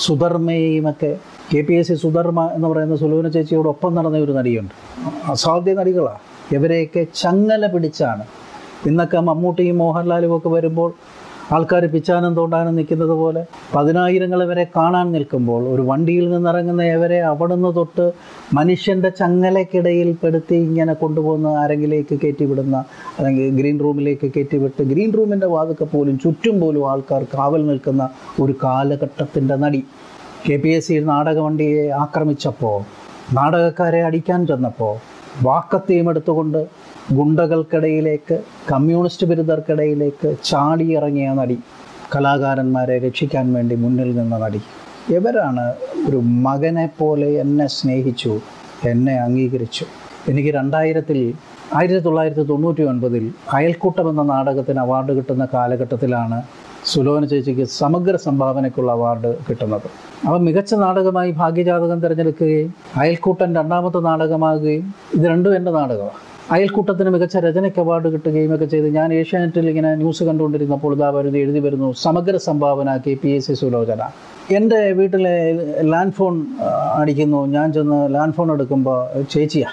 സുധർമ്മയെയും 0.05 0.87
ഒക്കെ 0.91 1.11
K 1.53 1.61
P 1.69 1.75
S 1.75 1.89
C 1.89 1.95
Sudharma 2.03 2.41
എന്ന് 2.57 2.69
പറയുന്ന 2.69 2.97
സുലോചന 2.97 3.29
ചേച്ചിയോടൊപ്പം 3.29 3.91
നടന്ന 3.95 4.19
ഒരു 4.27 4.33
നടിയുണ്ട്. 4.33 4.75
അസാധ്യ 5.33 5.75
നടികളാണ് 5.81 6.23
ഇവരെയൊക്കെ 6.57 7.03
ചങ്ങല 7.23 7.67
പിടിച്ചാണ് 7.75 8.25
ഇന്നൊക്കെ 8.89 9.21
മമ്മൂട്ടിയും 9.27 9.77
മോഹൻലാലും 9.77 10.33
ഒക്കെ 10.37 10.51
വരുമ്പോൾ 10.51 10.91
ആൾക്കാർ 11.53 11.85
പിച്ചാനും 11.93 12.33
തോണ്ടാനും 12.37 12.75
നിൽക്കുന്നത് 12.77 13.13
പോലെ 13.13 13.41
പതിനായിരങ്ങൾ 13.75 14.41
വരെ 14.51 14.65
കാണാൻ 14.77 15.07
നിൽക്കുമ്പോൾ 15.13 15.63
ഒരു 15.73 15.83
വണ്ടിയിൽ 15.83 16.25
നിന്നിറങ്ങുന്ന 16.31 16.83
ഇവരെ 16.93 17.19
അവിടുന്ന് 17.31 17.71
തൊട്ട് 17.77 18.05
മനുഷ്യന്റെ 18.55 19.11
ചങ്ങലക്കിടയിൽ 19.11 20.11
പെടുത്തി 20.23 20.57
ഇങ്ങനെ 20.69 20.95
കൊണ്ടുപോകുന്ന 20.95 21.49
ആരെങ്കിലേക്ക് 21.63 22.17
കയറ്റിവിടുന്ന 22.23 22.77
അല്ലെങ്കിൽ 23.19 23.49
ഗ്രീൻ 23.59 23.79
റൂമിലേക്ക് 23.81 24.29
കയറ്റിവിട്ട് 24.37 24.83
ഗ്രീൻ 24.83 25.13
റൂമിന്റെ 25.13 25.47
വാതൊക്കെ 25.47 25.85
പോലും 25.85 26.17
ചുറ്റും 26.19 26.61
പോലും 26.61 26.91
ആൾക്കാർ 26.91 27.25
കാവൽ 27.35 27.67
നിൽക്കുന്ന 27.67 28.05
ഒരു 28.41 28.55
കാലഘട്ടത്തിന്റെ 28.65 29.57
നടി. 29.57 29.83
കെ 30.47 30.57
പി 30.57 30.71
എസ് 30.71 30.87
സി 30.87 30.95
നാടകവണ്ടിയെ 31.05 31.83
ആക്രമിച്ചപ്പോൾ 32.05 32.79
നാടകക്കാരെ 33.33 34.01
അടിക്കാൻ 34.03 34.47
ചെന്നപ്പോൾ 34.47 34.95
വാക്കത്തെയും 35.43 36.11
എടുത്തുകൊണ്ട് 36.11 36.59
ഗുണ്ടകൾക്കിടയിലേക്ക് 37.11 38.37
കമ്മ്യൂണിസ്റ്റ് 38.71 39.27
ബിരുദർക്കിടയിലേക്ക് 39.27 40.37
ചാടിയിറങ്ങിയ 40.45 41.33
നടി 41.33 41.57
കലാകാരന്മാരെ 42.15 42.99
രക്ഷിക്കാൻ 42.99 43.53
വേണ്ടി 43.53 43.75
മുന്നിൽ 43.75 44.11
നിന്ന 44.17 44.39
നടി. 44.39 44.61
ഇവരാണ് 45.17 45.65
ഒരു 46.09 46.17
മകനെ 46.47 46.87
പോലെ 46.99 47.29
എന്നെ 47.45 47.67
സ്നേഹിച്ചു 47.67 48.41
എന്നെ 48.91 49.15
അംഗീകരിച്ചു? 49.19 49.85
എനിക്ക് 50.31 50.51
രണ്ടായിരത്തിൽ 50.55 51.35
ആയിരത്തി 51.77 52.05
തൊള്ളായിരത്തി 52.05 52.43
തൊണ്ണൂറ്റി 52.43 52.83
ഒൻപതിൽ 52.83 53.25
അയൽക്കൂട്ടം 53.59 54.09
എന്ന 54.11 54.23
നാടകത്തിന് 54.23 54.81
അവാർഡ് 54.81 55.13
കിട്ടുന്ന 55.19 55.45
കാലഘട്ടത്തിലാണ് 55.55 56.43
സുലോന 56.93 57.25
ചേച്ചിക്ക് 57.25 57.65
സമഗ്ര 57.65 58.17
സംഭാവനയ്ക്കുള്ള 58.17 58.93
അവാർഡ് 58.93 59.37
കിട്ടുന്നത്. 59.49 59.89
അവ 60.29 60.37
മികച്ച 60.39 60.75
നാടകമായി 60.75 61.31
ഭാഗ്യജാതകം 61.31 62.01
തിരഞ്ഞെടുക്കുകയും 62.05 62.75
അയൽക്കൂട്ടൻ 62.97 63.55
രണ്ടാമത്തെ 63.57 63.99
നാടകമാകുകയും 63.99 64.95
ഇത് 65.15 65.27
രണ്ടും 65.27 65.57
എന്റെ 65.57 65.71
നാടകമാണ് 65.71 66.32
അയൽക്കൂട്ടത്തിന് 66.55 67.11
മികച്ച 67.15 67.37
രചനയ്ക്ക് 67.45 67.81
അവാർഡ് 67.83 68.09
കിട്ടുകയും 68.13 68.51
ഒക്കെ 68.55 68.67
ചെയ്ത് 68.73 68.89
ഞാൻ 68.97 69.09
ഏഷ്യാനെറ്റിൽ 69.19 69.67
ഇങ്ങനെ 69.71 69.91
ന്യൂസ് 70.01 70.23
കണ്ടുകൊണ്ടിരുന്നപ്പോൾ 70.29 70.93
ഇതാ 70.97 71.09
വരുന്നത് 71.17 71.41
എഴുതി 71.43 71.61
വരുന്നു 71.67 71.89
സമഗ്ര 72.07 72.37
സംഭാവന 72.47 72.97
K 73.07 73.13
P 73.23 73.31
S 73.37 73.47
C 73.47 73.55
Sulochana. 73.61 74.03
എന്റെ 74.57 74.81
വീട്ടിലെ 74.99 75.35
ലാൻഡ് 75.93 76.15
ഫോൺ 76.19 76.35
അടിക്കുന്നു. 77.01 77.41
ഞാൻ 77.57 77.73
ചെന്ന് 77.77 78.01
ലാൻഡ് 78.15 78.37
ഫോൺ 78.39 78.51
എടുക്കുമ്പോൾ 78.53 78.99
ചേച്ചിയാ 79.35 79.71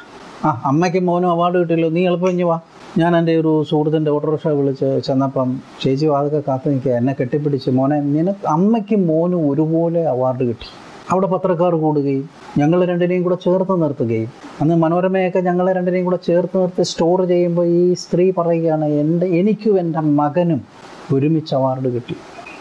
ആ 0.47 0.49
അമ്മയ്ക്ക് 0.65 1.01
മോനും 1.07 1.29
അവാർഡ് 1.35 1.57
കിട്ടിയല്ലോ 1.61 1.89
നീ 1.97 2.03
എളുപ്പം 2.09 2.29
ഇഞ്ഞ് 2.29 2.45
വാ. 2.51 2.57
ഞാൻ 2.97 3.11
എന്റെ 3.17 3.33
ഒരു 3.41 3.53
സുഹൃത്തിന്റെ 3.69 4.11
ഓട്ടോറിക്ഷ 4.11 4.47
വിളിച്ച് 4.59 4.89
ചെന്നപ്പം 5.07 5.49
ചേച്ചി 5.81 6.05
വാതൊക്കെ 6.05 6.41
കാത്തു 6.47 6.69
നിൽക്കുക. 6.69 6.93
എന്നെ 7.01 7.15
കെട്ടിപ്പിടിച്ച്. 7.19 7.69
മോനെ 7.79 7.97
നിനക്ക് 8.17 8.47
അമ്മയ്ക്കും 8.57 9.03
മോനും 9.07 9.41
ഒരുപോലെ 9.51 10.03
അവാർഡ് 10.13 10.45
കിട്ടി. 10.49 10.69
അവിടെ 11.11 11.27
പത്രക്കാർ 11.27 11.75
കൂടുകയും 11.75 12.29
ഞങ്ങൾ 12.57 12.85
രണ്ടിനെയും 12.85 13.23
കൂടെ 13.23 13.37
ചേർത്ത് 13.45 13.81
നിർത്തുകയും. 13.81 14.29
അന്ന് 14.61 14.75
മനോരമയൊക്കെ 14.75 15.39
ഞങ്ങളെ 15.39 15.71
രണ്ടിനെയും 15.73 16.05
കൂടെ 16.05 16.19
ചേർത്ത് 16.27 16.57
നിർത്തി 16.61 16.81
സ്റ്റോർ 16.81 17.25
ചെയ്യുമ്പോൾ 17.27 17.65
ഈ 17.65 17.93
സ്ത്രീ 17.93 18.31
പറയുകയാണ് 18.37 18.85
എന്റെ 19.03 19.27
എനിക്കും 19.39 19.79
എന്റെ 19.79 19.99
മകനും 19.99 20.61
ഒരുമിച്ച് 21.13 21.55
അവാർഡ് 21.55 21.89
കിട്ടി. 21.95 22.15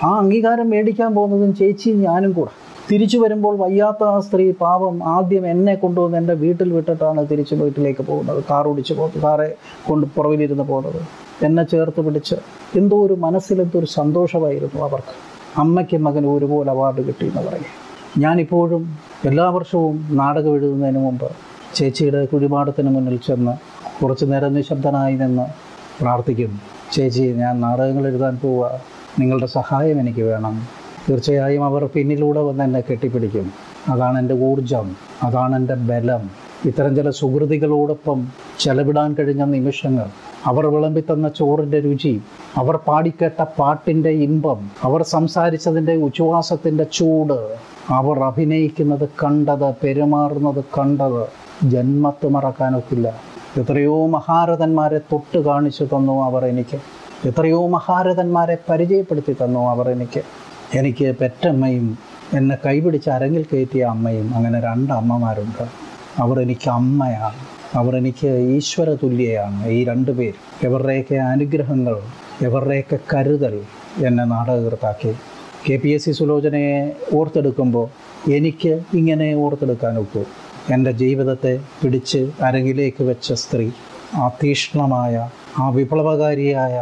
ആ 0.05 0.11
അംഗീകാരം 0.19 0.71
മേടിക്കാൻ 0.71 1.15
പോകുന്നതും 1.15 1.53
ചേച്ചിയും 1.55 2.01
ഞാനും 2.01 2.33
കൂടെ. 2.33 2.53
തിരിച്ചു 2.91 3.19
വരുമ്പോൾ 3.19 3.55
വയ്യാത്ത 3.59 4.03
ആ 4.05 4.21
സ്ത്രീ 4.21 4.45
പാവം 4.61 4.95
ആദ്യം 5.15 5.47
എന്നെ 5.47 5.75
കൊണ്ടുവന്ന് 5.75 6.19
എന്റെ 6.19 6.35
വീട്ടിൽ 6.35 6.73
വിട്ടിട്ടാണ് 6.73 7.27
തിരിച്ച് 7.31 7.55
വീട്ടിലേക്ക് 7.55 8.03
പോകുന്നത്. 8.03 8.45
കാർ 8.51 8.69
ഓടിച്ച് 8.69 8.95
പോകുന്നത് 8.95 9.23
കാറെ 9.23 9.49
കൊണ്ട് 9.89 10.07
പുറവിലിരുന്ന് 10.17 10.63
പോകുന്നത്. 10.63 11.01
എന്നെ 11.47 11.65
ചേർത്ത് 11.65 12.01
പിടിച്ച് 12.01 12.37
എന്തോ 12.79 12.97
ഒരു 13.07 13.17
മനസ്സിലെന്തോ 13.27 13.79
ഒരു 13.79 13.87
സന്തോഷമായിരുന്നു 13.87 14.81
അവർക്ക്. 14.89 15.15
അമ്മയ്ക്കും 15.59 16.03
മകനും 16.05 16.33
ഒരുപോലെ 16.37 16.71
അവാർഡ് 16.71 17.03
കിട്ടി 17.07 17.27
എന്ന് 17.27 17.45
പറയും 17.49 17.88
ഞാനിപ്പോഴും 18.17 18.99
എല്ലാ 19.25 19.51
വർഷവും 19.51 20.09
നാടകം 20.11 20.55
എഴുതുന്നതിന് 20.55 20.99
മുമ്പ് 20.99 21.31
ചേച്ചിയുടെ 21.75 22.25
കുഴിപാടത്തിന് 22.25 22.89
മുന്നിൽ 22.89 23.17
ചെന്ന് 23.27 23.53
കുറച്ച് 24.03 24.25
നേരം 24.33 24.55
നിശബ്ദനായി 24.55 25.17
നിന്ന് 25.17 25.47
പ്രാർത്ഥിക്കും 26.01 26.61
ചേച്ചി 26.93 27.21
ഞാൻ 27.21 27.61
നാടകങ്ങൾ 27.61 28.07
എഴുതാൻ 28.07 28.39
പോവുക. 28.43 28.81
നിങ്ങളുടെ 29.19 29.47
സഹായം 29.47 30.01
എനിക്ക് 30.01 30.23
വേണം. 30.23 30.69
തീർച്ചയായും 31.09 31.65
അവർ 31.65 31.87
പിന്നിലൂടെ 31.87 32.41
വന്ന് 32.41 32.65
എന്നെ 32.65 32.81
കെട്ടിപ്പിടിക്കും. 32.81 33.53
അതാണ് 33.89 34.19
എന്റെ 34.19 34.35
ഊർജം 34.35 34.97
അതാണ് 35.23 35.57
എന്റെ 35.57 35.75
ബലം. 35.75 36.31
ഇത്തരം 36.67 36.97
ചില 36.97 37.11
സുഹൃതികളോടൊപ്പം 37.11 38.29
ചെലവിടാൻ 38.61 39.17
കഴിഞ്ഞ 39.19 39.45
നിമിഷങ്ങൾ 39.45 40.07
അവർ 40.47 40.67
വിളമ്പിത്തന്ന 40.67 41.29
ചോറിന്റെ 41.29 41.81
രുചി 41.81 42.21
അവർ 42.57 42.77
പാടിക്കേട്ട 42.77 43.43
പാട്ടിന്റെ 43.43 44.11
ഇമ്പം 44.11 44.71
അവർ 44.83 45.03
സംസാരിച്ചതിന്റെ 45.03 45.95
ഉച്ഛ്വാസത്തിന്റെ 45.95 46.85
ചൂട് 46.85 47.57
അവർ 47.89 48.19
അഭിനയിക്കുന്നത് 48.19 49.09
കണ്ടത് 49.25 49.75
പെരുമാറുന്നത് 49.85 50.65
കണ്ടത് 50.79 51.23
ജന്മത്ത് 51.69 52.27
മറക്കാനൊക്കില്ല. 52.27 53.15
എത്രയോ 53.59 54.07
മഹാരഥന്മാരെ 54.07 54.99
തൊട്ട് 54.99 55.39
കാണിച്ചു 55.39 55.85
തന്നു 55.85 56.25
അവർ 56.25 56.45
എനിക്ക്. 56.45 56.79
എത്രയോ 57.27 57.67
മഹാരഥന്മാരെ 57.67 58.59
പരിചയപ്പെടുത്തി 58.71 59.37
തന്നു 59.43 59.61
അവർ 59.61 59.89
എനിക്ക്. 59.89 60.23
എനിക്ക് 60.75 61.17
പെറ്റമ്മയും 61.17 61.99
എന്നെ 62.35 62.59
കൈപിടിച്ച് 62.67 63.11
അരങ്ങിൽ 63.11 63.47
കയറ്റിയ 63.53 63.85
അമ്മയും 63.85 64.35
അങ്ങനെ 64.35 64.61
രണ്ട് 64.61 64.93
അമ്മമാരുണ്ട്. 64.93 65.88
അവർ 66.19 66.41
എനിക്ക് 66.41 66.69
അമ്മയാണ്. 66.71 67.41
അവർ 67.75 67.97
എനിക്ക് 67.97 68.29
ഈശ്വര 68.57 68.91
തുല്യയാണ് 69.03 69.59
ഈ 69.71 69.85
രണ്ടു 69.85 70.11
പേര് 70.11 70.39
എവരുടെയൊക്കെ 70.67 71.17
അനുഗ്രഹങ്ങൾ 71.33 71.97
എവരുടെയൊക്കെ 72.43 72.99
കരുതൽ 73.13 73.55
എന്നെ 74.07 74.25
നാടകകൃത്താക്കി 74.25 75.13
കെ 75.67 75.77
പി 75.77 75.89
എസ് 75.89 76.05
സി 76.05 76.13
സുലോചനയെ 76.13 76.79
ഓർത്തെടുക്കുമ്പോൾ 77.19 77.87
എനിക്ക് 78.31 78.73
ഇങ്ങനെ 78.95 79.35
ഓർത്തെടുക്കാൻ 79.35 79.99
ഒക്കൂ. 79.99 80.23
എന്റെ 80.75 80.93
ജീവിതത്തെ 80.93 81.53
പിടിച്ച് 81.83 82.21
അരങ്ങിലേക്ക് 82.43 83.03
വെച്ച 83.03 83.33
സ്ത്രീ 83.33 83.67
ആ 84.17 84.29
തീഷ്ണമായ 84.43 85.15
ആ 85.59 85.71
വിപ്ലവകാരിയായ 85.71 86.75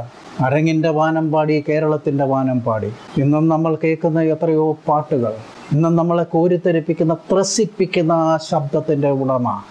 അരങ്ങിന്റെ 0.47 0.91
വാനം 0.91 1.27
പാടി 1.31 1.65
കേരളത്തിന്റെ 1.69 2.25
വാനം 2.25 2.59
പാടി. 2.61 2.91
ഇന്നും 3.19 3.49
നമ്മൾ 3.49 3.75
കേൾക്കുന്ന 3.85 4.21
എത്രയോ 4.35 4.67
പാട്ടുകൾ 4.89 5.33
ഇന്നും 5.73 5.97
നമ്മളെ 5.97 6.23
കോരിത്തെരിപ്പിക്കുന്ന 6.23 7.15
ത്രസിപ്പിക്കുന്ന 7.15 8.13
ആ 8.13 8.37
ശബ്ദത്തിന്റെ 8.37 9.11
ഉടമ 9.11 9.63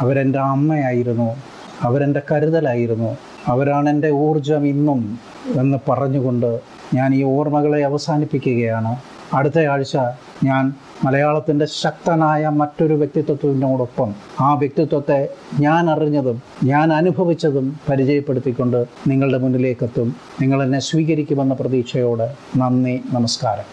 അവരെന്റെ 0.00 0.38
അമ്മയായിരുന്നു. 0.38 1.36
അവരെന്റെ 1.82 2.22
കരുതലായിരുന്നു. 2.32 3.16
അവരാണ് 3.46 3.90
എന്റെ 3.90 4.10
ഊർജം 4.10 4.66
ഇന്നും 4.66 5.18
എന്ന് 5.60 5.78
പറഞ്ഞുകൊണ്ട് 5.88 6.60
ഞാൻ 6.94 7.14
ഈ 7.14 7.22
ഓർമ്മകളെ 7.22 7.84
അവസാനിപ്പിക്കുകയാണ്. 7.84 8.96
അടുത്ത 9.34 9.58
ആഴ്ച 9.58 9.96
ഞാൻ 10.44 10.72
മലയാളത്തിന്റെ 11.04 11.66
ശക്തനായ 11.66 12.48
മറ്റൊരു 12.48 12.94
വ്യക്തിത്വത്തിനോടൊപ്പം 12.94 14.14
ആ 14.40 14.54
വ്യക്തിത്വത്തെ 14.54 15.28
ഞാൻ 15.60 15.90
അറിഞ്ഞതും 15.90 16.42
ഞാൻ 16.64 16.92
അനുഭവിച്ചതും 16.92 17.80
പരിചയപ്പെടുത്തിക്കൊണ്ട് 17.90 18.86
നിങ്ങളുടെ 19.08 19.38
മുന്നിലേക്കെത്തും. 19.38 20.16
നിങ്ങൾ 20.40 20.62
എന്നെ 20.62 20.78
സ്വീകരിക്കുമെന്ന 20.78 21.54
പ്രതീക്ഷയോടെ 21.54 22.34
നന്ദി 22.56 23.00
നമസ്കാരം. 23.12 23.68